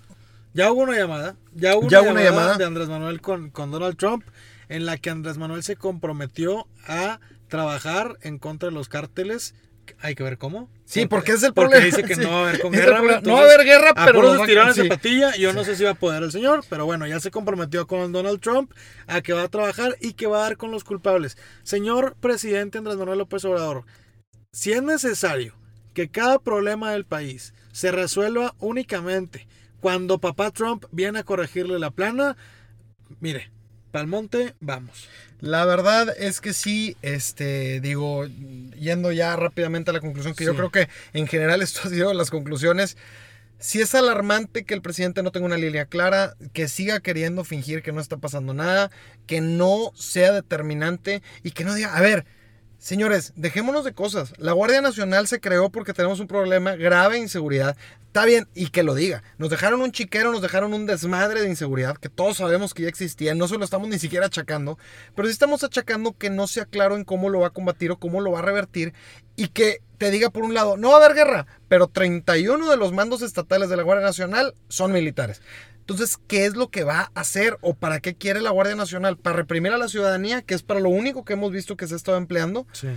Ya 0.53 0.71
hubo 0.71 0.81
una 0.81 0.95
llamada, 0.97 1.35
ya 1.53 1.75
hubo 1.77 1.89
Ya 1.89 1.99
una, 2.01 2.09
hubo 2.09 2.11
una 2.13 2.23
llamada, 2.23 2.41
llamada. 2.43 2.57
de 2.57 2.65
Andrés 2.65 2.87
Manuel 2.89 3.21
con, 3.21 3.49
con 3.49 3.71
Donald 3.71 3.97
Trump 3.97 4.23
en 4.69 4.85
la 4.85 4.97
que 4.97 5.09
Andrés 5.09 5.37
Manuel 5.37 5.63
se 5.63 5.75
comprometió 5.75 6.65
a 6.87 7.19
trabajar 7.51 8.17
en 8.21 8.39
contra 8.39 8.69
de 8.69 8.73
los 8.75 8.87
cárteles. 8.89 9.53
Hay 9.99 10.15
que 10.15 10.23
ver 10.23 10.37
cómo. 10.37 10.69
Sí, 10.85 11.05
porque 11.05 11.33
es 11.33 11.43
el 11.43 11.53
porque 11.53 11.71
problema. 11.71 11.85
dice 11.97 12.03
que 12.07 12.15
Sí, 12.15 12.21
no 12.21 12.29
va 12.31 12.37
a 12.37 12.41
haber 12.49 12.61
con 12.61 12.71
guerra. 12.71 12.99
güey, 13.01 13.21
No 13.23 13.33
va 13.33 13.39
a 13.41 13.43
haber 13.43 13.59
entonces, 13.59 13.65
guerra, 13.65 13.89
a 13.95 14.05
pero 14.05 14.19
puros 14.19 14.31
nos 14.31 14.39
va- 14.39 14.43
estirones 14.45 14.75
de 14.77 14.83
sí. 14.83 14.87
patilla. 14.89 15.35
Yo 15.35 15.51
no 15.53 15.63
sé 15.65 15.75
si 15.75 15.83
va 15.83 15.89
a 15.89 15.95
poder 15.95 16.23
el 16.23 16.31
señor, 16.31 16.63
pero 16.69 16.85
bueno, 16.85 17.05
ya 17.07 17.19
se 17.19 17.29
comprometió 17.29 17.85
con 17.87 18.11
Donald 18.13 18.39
Trump 18.39 18.71
a 19.07 19.21
que 19.21 19.33
va 19.33 19.43
a 19.43 19.47
trabajar 19.49 19.97
y 19.99 20.13
que 20.13 20.27
va 20.27 20.37
a 20.37 20.41
dar 20.43 20.57
con 20.57 20.71
los 20.71 20.83
culpables. 20.85 21.37
Señor 21.63 22.15
presidente 22.21 22.77
Andrés 22.77 22.95
Manuel 22.95 23.17
López 23.19 23.43
Obrador, 23.43 23.83
si 24.53 24.71
es 24.71 24.81
necesario 24.81 25.55
que 25.93 26.09
cada 26.09 26.39
problema 26.39 26.91
del 26.93 27.03
país 27.05 27.53
se 27.73 27.91
resuelva 27.91 28.55
únicamente 28.59 29.45
cuando 29.81 30.19
papá 30.19 30.51
Trump 30.51 30.85
viene 30.91 31.19
a 31.19 31.23
corregirle 31.23 31.79
la 31.79 31.91
plana, 31.91 32.37
mire, 33.19 33.51
pa'l 33.91 34.07
monte, 34.07 34.55
vamos. 34.59 35.07
La 35.39 35.65
verdad 35.65 36.13
es 36.17 36.39
que 36.39 36.53
sí, 36.53 36.95
este, 37.01 37.81
digo, 37.81 38.25
yendo 38.79 39.11
ya 39.11 39.35
rápidamente 39.35 39.89
a 39.89 39.93
la 39.93 39.99
conclusión, 39.99 40.35
que 40.35 40.45
yo 40.45 40.55
creo 40.55 40.69
que 40.69 40.87
en 41.13 41.27
general 41.27 41.61
esto 41.63 41.81
ha 41.83 41.89
sido 41.89 42.13
las 42.13 42.29
conclusiones. 42.29 42.97
Sí 43.57 43.79
es 43.79 43.93
alarmante 43.93 44.63
que 44.63 44.73
el 44.73 44.81
presidente 44.81 45.21
no 45.21 45.31
tenga 45.31 45.45
una 45.45 45.57
línea 45.57 45.85
clara, 45.85 46.35
que 46.53 46.67
siga 46.67 46.99
queriendo 46.99 47.43
fingir 47.43 47.83
que 47.83 47.91
no 47.91 48.01
está 48.01 48.17
pasando 48.17 48.55
nada, 48.55 48.89
que 49.27 49.39
no 49.39 49.91
sea 49.95 50.31
determinante 50.31 51.21
y 51.43 51.51
que 51.51 51.63
no 51.63 51.75
diga, 51.75 51.95
a 51.95 52.01
ver, 52.01 52.25
señores, 52.81 53.31
dejémonos 53.35 53.85
de 53.85 53.93
cosas. 53.93 54.33
La 54.37 54.53
Guardia 54.53 54.81
Nacional 54.81 55.27
se 55.27 55.39
creó 55.39 55.69
porque 55.69 55.93
tenemos 55.93 56.19
un 56.19 56.27
problema 56.27 56.75
grave 56.75 57.15
de 57.15 57.21
inseguridad. 57.21 57.77
Está 58.07 58.25
bien, 58.25 58.47
y 58.55 58.71
que 58.71 58.83
lo 58.83 58.95
diga. 58.95 59.23
Nos 59.37 59.51
dejaron 59.51 59.81
un 59.81 59.91
chiquero, 59.91 60.31
nos 60.31 60.41
dejaron 60.41 60.73
un 60.73 60.85
desmadre 60.85 61.41
de 61.41 61.47
inseguridad 61.47 61.95
que 61.95 62.09
todos 62.09 62.37
sabemos 62.37 62.73
que 62.73 62.83
ya 62.83 62.89
existía. 62.89 63.35
No 63.35 63.47
se 63.47 63.57
lo 63.57 63.63
estamos 63.63 63.87
ni 63.87 63.99
siquiera 63.99 64.25
achacando, 64.25 64.77
pero 65.15 65.27
sí 65.27 65.31
estamos 65.31 65.63
achacando 65.63 66.17
que 66.17 66.29
no 66.29 66.47
sea 66.47 66.65
claro 66.65 66.97
en 66.97 67.05
cómo 67.05 67.29
lo 67.29 67.39
va 67.39 67.47
a 67.47 67.51
combatir 67.51 67.91
o 67.91 67.99
cómo 67.99 68.19
lo 68.19 68.31
va 68.31 68.39
a 68.39 68.43
revertir 68.43 68.93
y 69.37 69.47
que 69.49 69.81
te 69.97 70.09
diga 70.09 70.31
por 70.31 70.43
un 70.43 70.55
lado, 70.55 70.77
no 70.77 70.89
va 70.89 70.95
a 70.95 71.05
haber 71.05 71.15
guerra, 71.15 71.45
pero 71.67 71.87
31 71.87 72.69
de 72.69 72.75
los 72.75 72.91
mandos 72.91 73.21
estatales 73.21 73.69
de 73.69 73.77
la 73.77 73.83
Guardia 73.83 74.07
Nacional 74.07 74.55
son 74.67 74.91
militares. 74.91 75.41
Entonces, 75.91 76.17
¿qué 76.27 76.45
es 76.45 76.55
lo 76.55 76.69
que 76.69 76.83
va 76.83 77.11
a 77.13 77.19
hacer 77.21 77.57
o 77.61 77.73
para 77.73 77.99
qué 77.99 78.15
quiere 78.15 78.41
la 78.41 78.49
Guardia 78.51 78.75
Nacional? 78.75 79.17
¿Para 79.17 79.35
reprimir 79.37 79.71
a 79.71 79.77
la 79.77 79.87
ciudadanía, 79.87 80.41
que 80.41 80.53
es 80.55 80.63
para 80.63 80.79
lo 80.79 80.89
único 80.89 81.23
que 81.25 81.33
hemos 81.33 81.51
visto 81.51 81.77
que 81.77 81.87
se 81.87 81.93
ha 81.93 81.97
estado 81.97 82.17
empleando? 82.17 82.65
Sí. 82.73 82.87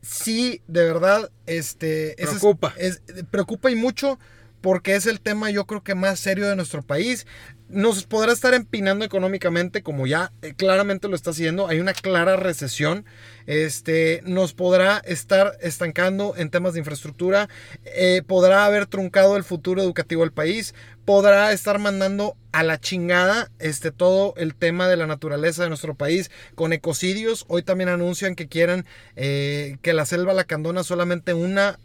sí, 0.00 0.62
de 0.66 0.84
verdad, 0.84 1.30
este... 1.46 2.20
es- 2.22 2.28
Preocupa. 2.30 2.74
Es, 2.76 3.02
preocupa 3.30 3.70
y 3.70 3.76
mucho 3.76 4.18
porque 4.60 4.94
es 4.94 5.06
el 5.06 5.20
tema 5.20 5.50
yo 5.50 5.66
creo 5.66 5.82
que 5.82 5.94
más 5.94 6.20
serio 6.20 6.48
de 6.48 6.56
nuestro 6.56 6.82
país. 6.82 7.26
Nos 7.72 8.04
podrá 8.04 8.32
estar 8.32 8.52
empinando 8.54 9.04
económicamente 9.04 9.82
como 9.82 10.06
ya 10.06 10.30
eh, 10.42 10.52
claramente 10.54 11.08
lo 11.08 11.16
está 11.16 11.30
haciendo. 11.30 11.66
Hay 11.68 11.80
una 11.80 11.94
clara 11.94 12.36
recesión. 12.36 13.04
Este, 13.46 14.20
nos 14.24 14.52
podrá 14.52 14.98
estar 15.04 15.56
estancando 15.60 16.34
en 16.36 16.50
temas 16.50 16.74
de 16.74 16.80
infraestructura. 16.80 17.48
eh, 17.84 18.22
podrá 18.26 18.66
haber 18.66 18.86
truncado 18.86 19.36
el 19.36 19.42
futuro 19.44 19.82
educativo 19.82 20.22
del 20.22 20.32
país. 20.32 20.74
Podrá 21.04 21.50
estar 21.52 21.78
mandando 21.78 22.36
a 22.52 22.62
la 22.62 22.78
chingada 22.78 23.50
este, 23.58 23.90
todo 23.90 24.34
el 24.36 24.54
tema 24.54 24.86
de 24.86 24.96
la 24.96 25.06
naturaleza 25.06 25.62
de 25.62 25.68
nuestro 25.70 25.94
país 25.94 26.30
con 26.54 26.72
ecocidios. 26.72 27.44
Hoy 27.48 27.62
también 27.62 27.88
anuncian 27.88 28.34
que 28.36 28.48
quieren 28.48 28.84
eh, 29.16 29.78
que 29.82 29.94
la 29.94 30.04
selva 30.04 30.34
lacandona 30.34 30.84
solamente 30.84 31.34
una 31.34 31.78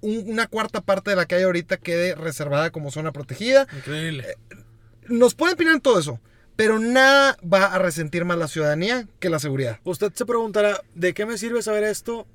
un- 0.00 0.24
una 0.30 0.46
cuarta 0.46 0.80
parte 0.80 1.10
de 1.10 1.16
la 1.16 1.26
que 1.26 1.34
hay 1.34 1.42
ahorita 1.42 1.76
quede 1.76 2.14
reservada 2.14 2.70
como 2.70 2.92
zona 2.92 3.10
protegida. 3.10 3.66
Increíble. 3.76 4.36
Nos 5.08 5.34
pueden 5.34 5.54
opinar 5.54 5.74
en 5.74 5.80
todo 5.80 5.98
eso, 5.98 6.20
pero 6.56 6.78
nada 6.78 7.36
va 7.42 7.66
a 7.66 7.78
resentir 7.78 8.24
más 8.24 8.38
la 8.38 8.48
ciudadanía 8.48 9.06
que 9.20 9.30
la 9.30 9.38
seguridad. 9.38 9.80
Usted 9.84 10.12
se 10.14 10.26
preguntará, 10.26 10.82
¿de 10.94 11.14
qué 11.14 11.24
me 11.24 11.38
sirve 11.38 11.62
saber 11.62 11.84
esto? 11.84 12.26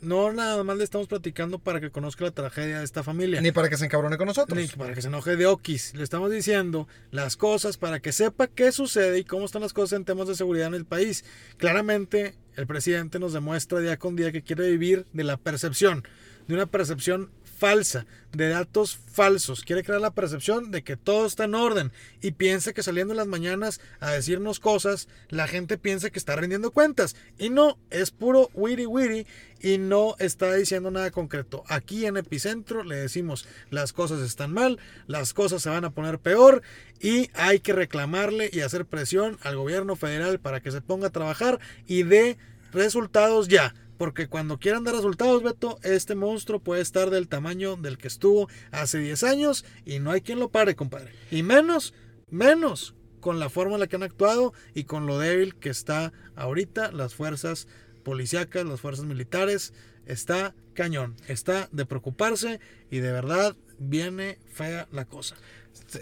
No 0.00 0.32
nada 0.32 0.62
más 0.64 0.76
le 0.76 0.84
estamos 0.84 1.08
platicando 1.08 1.58
para 1.58 1.80
que 1.80 1.90
conozca 1.90 2.24
la 2.24 2.30
tragedia 2.30 2.78
de 2.78 2.84
esta 2.84 3.02
familia. 3.02 3.40
Ni 3.40 3.52
para 3.52 3.70
que 3.70 3.78
se 3.78 3.86
encabrone 3.86 4.18
con 4.18 4.26
nosotros. 4.26 4.58
Ni 4.58 4.68
para 4.68 4.92
que 4.92 5.00
se 5.00 5.08
enoje 5.08 5.36
de 5.36 5.46
Okis. 5.46 5.94
Le 5.94 6.04
estamos 6.04 6.30
diciendo 6.30 6.86
las 7.10 7.38
cosas 7.38 7.78
para 7.78 8.00
que 8.00 8.12
sepa 8.12 8.46
qué 8.46 8.70
sucede 8.70 9.18
y 9.18 9.24
cómo 9.24 9.46
están 9.46 9.62
las 9.62 9.72
cosas 9.72 9.96
en 9.96 10.04
temas 10.04 10.28
de 10.28 10.34
seguridad 10.34 10.66
en 10.66 10.74
el 10.74 10.84
país. 10.84 11.24
Claramente, 11.56 12.34
el 12.56 12.66
presidente 12.66 13.18
nos 13.18 13.32
demuestra 13.32 13.80
día 13.80 13.98
con 13.98 14.14
día 14.14 14.30
que 14.30 14.42
quiere 14.42 14.70
vivir 14.70 15.06
de 15.14 15.24
la 15.24 15.38
percepción, 15.38 16.04
de 16.48 16.54
una 16.54 16.66
percepción 16.66 17.30
falsa, 17.54 18.06
de 18.32 18.48
datos 18.48 18.96
falsos. 18.96 19.62
Quiere 19.62 19.84
crear 19.84 20.00
la 20.00 20.14
percepción 20.14 20.70
de 20.70 20.82
que 20.82 20.96
todo 20.96 21.26
está 21.26 21.44
en 21.44 21.54
orden 21.54 21.92
y 22.20 22.32
piensa 22.32 22.72
que 22.72 22.82
saliendo 22.82 23.12
en 23.12 23.18
las 23.18 23.26
mañanas 23.26 23.80
a 24.00 24.10
decirnos 24.10 24.60
cosas, 24.60 25.08
la 25.28 25.46
gente 25.46 25.78
piensa 25.78 26.10
que 26.10 26.18
está 26.18 26.36
rindiendo 26.36 26.72
cuentas. 26.72 27.16
Y 27.38 27.50
no, 27.50 27.78
es 27.90 28.10
puro 28.10 28.50
wiri 28.54 28.86
wiri 28.86 29.26
y 29.60 29.78
no 29.78 30.14
está 30.18 30.52
diciendo 30.54 30.90
nada 30.90 31.10
concreto. 31.10 31.64
Aquí 31.68 32.06
en 32.06 32.16
Epicentro 32.16 32.84
le 32.84 32.96
decimos 32.96 33.46
las 33.70 33.92
cosas 33.92 34.20
están 34.20 34.52
mal, 34.52 34.78
las 35.06 35.32
cosas 35.32 35.62
se 35.62 35.70
van 35.70 35.84
a 35.84 35.90
poner 35.90 36.18
peor 36.18 36.62
y 37.00 37.30
hay 37.34 37.60
que 37.60 37.72
reclamarle 37.72 38.50
y 38.52 38.60
hacer 38.60 38.84
presión 38.84 39.38
al 39.42 39.56
gobierno 39.56 39.96
federal 39.96 40.38
para 40.40 40.60
que 40.60 40.70
se 40.70 40.82
ponga 40.82 41.08
a 41.08 41.12
trabajar 41.12 41.60
y 41.86 42.02
dé 42.02 42.36
resultados 42.72 43.48
ya. 43.48 43.74
Porque 43.96 44.28
cuando 44.28 44.58
quieran 44.58 44.84
dar 44.84 44.94
resultados, 44.94 45.42
Beto, 45.42 45.78
este 45.82 46.14
monstruo 46.14 46.60
puede 46.60 46.82
estar 46.82 47.10
del 47.10 47.28
tamaño 47.28 47.76
del 47.76 47.98
que 47.98 48.08
estuvo 48.08 48.48
hace 48.70 48.98
10 48.98 49.22
años 49.22 49.64
y 49.84 49.98
no 50.00 50.10
hay 50.10 50.20
quien 50.20 50.40
lo 50.40 50.50
pare, 50.50 50.74
compadre. 50.74 51.12
Y 51.30 51.42
menos, 51.42 51.94
menos 52.30 52.94
con 53.20 53.38
la 53.38 53.48
forma 53.48 53.74
en 53.74 53.80
la 53.80 53.86
que 53.86 53.96
han 53.96 54.02
actuado 54.02 54.52
y 54.74 54.84
con 54.84 55.06
lo 55.06 55.18
débil 55.18 55.54
que 55.54 55.70
está 55.70 56.12
ahorita 56.36 56.92
las 56.92 57.14
fuerzas 57.14 57.68
policíacas, 58.02 58.66
las 58.66 58.80
fuerzas 58.80 59.06
militares. 59.06 59.72
Está 60.06 60.54
cañón, 60.74 61.16
está 61.28 61.68
de 61.72 61.86
preocuparse 61.86 62.60
y 62.90 62.98
de 62.98 63.12
verdad 63.12 63.56
viene 63.78 64.38
fea 64.52 64.86
la 64.92 65.06
cosa. 65.06 65.36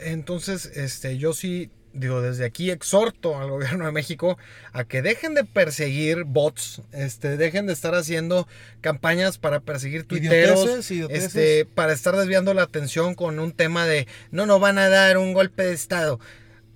Entonces, 0.00 0.66
este, 0.66 1.18
yo 1.18 1.32
sí 1.32 1.70
digo, 1.92 2.22
desde 2.22 2.44
aquí 2.44 2.70
exhorto 2.70 3.38
al 3.40 3.50
gobierno 3.50 3.86
de 3.86 3.92
México 3.92 4.38
a 4.72 4.84
que 4.84 5.02
dejen 5.02 5.34
de 5.34 5.44
perseguir 5.44 6.24
bots, 6.24 6.82
este, 6.92 7.36
dejen 7.36 7.66
de 7.66 7.72
estar 7.72 7.94
haciendo 7.94 8.48
campañas 8.80 9.38
para 9.38 9.60
perseguir 9.60 10.04
tuiteros, 10.04 10.64
Idioteces, 10.64 10.90
idioteces. 10.90 11.24
este, 11.24 11.64
para 11.64 11.92
estar 11.92 12.16
desviando 12.16 12.54
la 12.54 12.62
atención 12.62 13.14
con 13.14 13.38
un 13.38 13.52
tema 13.52 13.86
de 13.86 14.06
no, 14.30 14.46
no 14.46 14.58
van 14.58 14.78
a 14.78 14.88
dar 14.88 15.18
un 15.18 15.32
golpe 15.32 15.64
de 15.64 15.72
Estado. 15.72 16.18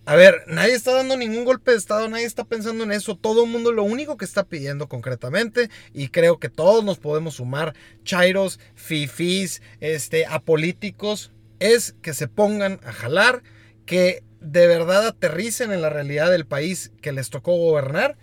A 0.09 0.15
ver, 0.15 0.45
nadie 0.47 0.75
está 0.75 0.93
dando 0.95 1.17
ningún 1.17 1.45
golpe 1.45 1.73
de 1.73 1.79
Estado, 1.79 2.09
nadie 2.09 2.27
está 2.27 2.45
pensando 2.45 2.85
en 2.85 2.93
eso. 2.93 3.17
Todo 3.17 3.43
el 3.43 3.51
mundo 3.51 3.73
lo 3.73 3.83
único 3.83 4.17
que 4.17 4.25
está 4.25 4.45
pidiendo 4.45 4.87
concretamente, 4.89 5.69
y 5.93 6.09
creo 6.09 6.39
que 6.39 6.49
todos 6.49 6.85
nos 6.85 6.99
podemos 6.99 7.35
sumar, 7.35 7.75
chairos, 8.05 8.61
fifís, 8.77 9.63
este, 9.81 10.25
apolíticos, 10.27 11.33
es 11.59 11.97
que 12.03 12.15
se 12.15 12.29
pongan 12.29 12.79
a 12.85 12.93
jalar, 12.93 13.43
que 13.85 14.23
de 14.47 14.69
verdad 14.69 15.09
aterricen 15.09 15.73
en 15.73 15.83
la 15.83 15.91
realidad 15.91 16.31
del 16.31 16.47
país 16.47 16.93
que 17.03 17.13
les 17.13 17.31
tocó 17.31 17.57
gobernar 17.57 18.17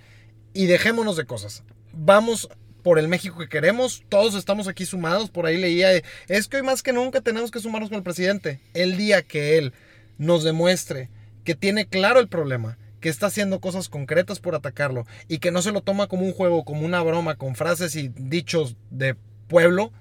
y 0.54 0.68
dejémonos 0.68 1.18
de 1.18 1.26
cosas. 1.26 1.64
Vamos 1.92 2.50
por 2.82 2.98
el 2.98 3.08
México 3.08 3.38
que 3.38 3.50
queremos, 3.50 4.04
todos 4.10 4.36
estamos 4.36 4.68
aquí 4.68 4.86
sumados, 4.86 5.30
por 5.30 5.46
ahí 5.46 5.58
leía, 5.58 5.92
es 6.28 6.48
que 6.48 6.58
hoy 6.58 6.64
más 6.64 6.82
que 6.82 6.94
nunca 6.94 7.22
tenemos 7.22 7.52
que 7.52 7.60
sumarnos 7.60 7.90
con 7.90 7.98
el 7.98 8.04
presidente. 8.04 8.62
El 8.74 8.98
día 8.98 9.22
que 9.22 9.58
él 9.58 9.74
nos 10.18 10.44
demuestre 10.44 11.10
que 11.44 11.56
tiene 11.56 11.88
claro 11.88 12.20
el 12.20 12.30
problema, 12.30 12.78
que 13.02 13.10
está 13.10 13.28
haciendo 13.28 13.60
cosas 13.60 13.90
concretas 13.90 14.40
por 14.40 14.56
atacarlo 14.56 15.06
y 15.28 15.40
que 15.40 15.52
no 15.52 15.62
se 15.62 15.74
lo 15.74 15.82
toma 15.82 16.08
como 16.08 16.26
un 16.26 16.32
juego, 16.32 16.64
como 16.64 16.86
una 16.86 17.02
broma, 17.02 17.36
con 17.36 17.56
frases 17.56 17.98
y 17.98 18.10
dichos 18.16 18.78
de 18.92 19.16
pueblo, 19.50 19.92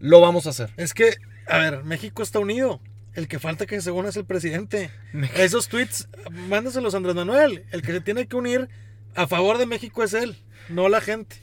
lo 0.00 0.20
vamos 0.20 0.46
a 0.46 0.50
hacer. 0.50 0.70
Es 0.76 0.92
que, 0.92 1.14
a 1.46 1.58
ver, 1.58 1.84
México 1.84 2.24
está 2.24 2.40
unido. 2.40 2.80
El 3.16 3.26
que 3.28 3.38
falta 3.40 3.66
que 3.66 3.80
se 3.80 3.90
una 3.90 4.10
es 4.10 4.16
el 4.16 4.24
presidente. 4.26 4.90
Esos 5.36 5.68
tweets, 5.68 6.08
mándaselos 6.30 6.94
a 6.94 6.98
Andrés 6.98 7.14
Manuel. 7.16 7.64
El 7.72 7.82
que 7.82 7.92
se 7.92 8.00
tiene 8.00 8.26
que 8.28 8.36
unir 8.36 8.68
a 9.14 9.26
favor 9.26 9.58
de 9.58 9.66
México 9.66 10.04
es 10.04 10.12
él, 10.14 10.36
no 10.68 10.88
la 10.88 11.00
gente. 11.00 11.36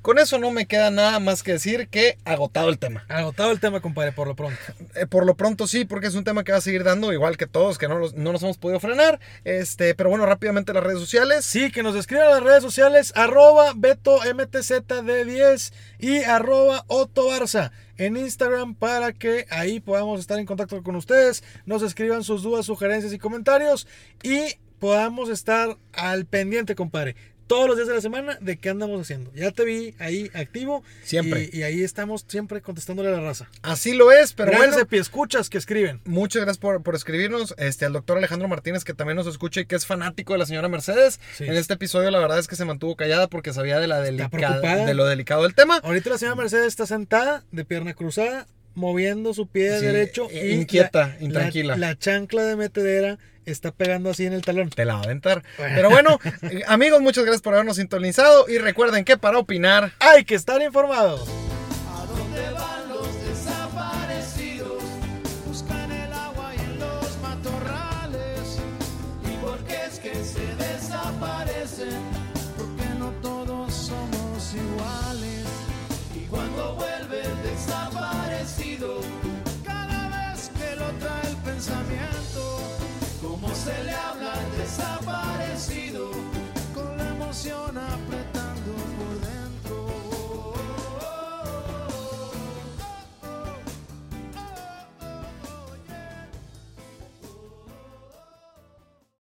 Con 0.00 0.18
eso 0.18 0.38
no 0.38 0.50
me 0.52 0.66
queda 0.66 0.90
nada 0.90 1.18
más 1.20 1.42
que 1.42 1.52
decir 1.52 1.88
que 1.88 2.16
agotado 2.24 2.70
el 2.70 2.78
tema. 2.78 3.04
Agotado 3.08 3.50
el 3.50 3.60
tema, 3.60 3.80
compadre, 3.80 4.12
por 4.12 4.26
lo 4.28 4.34
pronto. 4.36 4.58
Eh, 4.94 5.06
por 5.06 5.26
lo 5.26 5.34
pronto 5.36 5.66
sí, 5.66 5.84
porque 5.84 6.06
es 6.06 6.14
un 6.14 6.22
tema 6.24 6.44
que 6.44 6.52
va 6.52 6.58
a 6.58 6.62
seguir 6.62 6.84
dando, 6.84 7.12
igual 7.12 7.36
que 7.36 7.46
todos, 7.46 7.76
que 7.76 7.88
no, 7.88 7.98
los- 7.98 8.14
no 8.14 8.32
nos 8.32 8.42
hemos 8.42 8.56
podido 8.56 8.80
frenar. 8.80 9.20
Este, 9.44 9.94
pero 9.94 10.08
bueno, 10.08 10.24
rápidamente 10.24 10.72
las 10.72 10.84
redes 10.84 11.00
sociales. 11.00 11.44
Sí, 11.44 11.70
que 11.72 11.82
nos 11.82 11.94
escriban 11.96 12.28
a 12.28 12.30
las 12.30 12.42
redes 12.42 12.62
sociales, 12.62 13.12
arroba 13.16 13.74
BetoMTZD10 13.74 15.72
y 15.98 16.22
arroba 16.22 16.84
Otto 16.86 17.26
Barza 17.26 17.72
en 17.98 18.16
Instagram 18.16 18.74
para 18.74 19.12
que 19.12 19.46
ahí 19.50 19.80
podamos 19.80 20.20
estar 20.20 20.38
en 20.38 20.46
contacto 20.46 20.82
con 20.82 20.96
ustedes, 20.96 21.44
nos 21.66 21.82
escriban 21.82 22.24
sus 22.24 22.42
dudas, 22.42 22.66
sugerencias 22.66 23.12
y 23.12 23.18
comentarios 23.18 23.86
y 24.22 24.56
podamos 24.78 25.28
estar 25.28 25.76
al 25.92 26.24
pendiente, 26.24 26.74
compadre. 26.74 27.16
Todos 27.48 27.66
los 27.66 27.76
días 27.76 27.88
de 27.88 27.94
la 27.94 28.00
semana 28.00 28.38
de 28.40 28.58
qué 28.58 28.68
andamos 28.68 29.00
haciendo. 29.00 29.32
Ya 29.34 29.50
te 29.50 29.64
vi 29.64 29.94
ahí 29.98 30.30
activo. 30.34 30.84
Siempre. 31.02 31.50
Y, 31.52 31.58
y 31.58 31.62
ahí 31.64 31.82
estamos 31.82 32.24
siempre 32.28 32.60
contestándole 32.60 33.08
a 33.08 33.12
la 33.12 33.20
raza. 33.20 33.48
Así 33.62 33.94
lo 33.94 34.12
es, 34.12 34.34
pero 34.34 34.50
Gracias 34.50 34.74
bueno. 34.74 34.88
a 34.92 34.96
escuchas 34.96 35.50
que 35.50 35.58
escriben. 35.58 36.00
Muchas 36.04 36.42
gracias 36.42 36.58
por, 36.58 36.82
por 36.82 36.94
escribirnos. 36.94 37.54
Este, 37.58 37.86
al 37.86 37.92
doctor 37.94 38.18
Alejandro 38.18 38.48
Martínez, 38.48 38.84
que 38.84 38.94
también 38.94 39.16
nos 39.16 39.26
escucha 39.26 39.60
y 39.60 39.66
que 39.66 39.76
es 39.76 39.86
fanático 39.86 40.34
de 40.34 40.38
la 40.38 40.46
señora 40.46 40.68
Mercedes. 40.68 41.20
Sí. 41.36 41.44
En 41.44 41.54
este 41.54 41.74
episodio, 41.74 42.10
la 42.10 42.18
verdad 42.18 42.38
es 42.38 42.46
que 42.46 42.56
se 42.56 42.64
mantuvo 42.64 42.96
callada 42.96 43.28
porque 43.28 43.52
sabía 43.52 43.80
de, 43.80 43.86
la 43.86 44.28
preocupada. 44.28 44.84
de 44.86 44.94
lo 44.94 45.06
delicado 45.06 45.42
del 45.42 45.54
tema. 45.54 45.78
Ahorita 45.82 46.10
la 46.10 46.18
señora 46.18 46.36
Mercedes 46.36 46.66
está 46.66 46.86
sentada 46.86 47.44
de 47.50 47.64
pierna 47.64 47.94
cruzada, 47.94 48.46
moviendo 48.78 49.34
su 49.34 49.46
pie 49.46 49.78
Sí, 49.78 49.84
derecho. 49.86 50.28
eh, 50.30 50.48
y 50.50 50.54
inquieta, 50.54 51.08
la- 51.18 51.24
intranquila. 51.24 51.76
La, 51.76 51.88
la 51.88 51.98
chancla 51.98 52.44
de 52.44 52.56
metedera 52.56 53.18
está 53.44 53.72
pegando 53.72 54.10
así 54.10 54.24
en 54.26 54.32
el 54.32 54.42
talón. 54.42 54.70
Te 54.70 54.84
la 54.84 54.94
va 54.94 55.00
a 55.00 55.04
aventar. 55.04 55.42
Pero 55.56 55.90
bueno, 55.90 56.18
eh, 56.50 56.62
amigos, 56.66 57.00
muchas 57.00 57.24
gracias 57.24 57.42
por 57.42 57.54
habernos 57.54 57.76
sintonizado. 57.76 58.48
Y 58.48 58.58
recuerden 58.58 59.04
que 59.04 59.16
para 59.16 59.38
opinar. 59.38 59.92
Hay 60.00 60.24
que 60.24 60.34
estar 60.34 60.60
informados. 60.62 61.28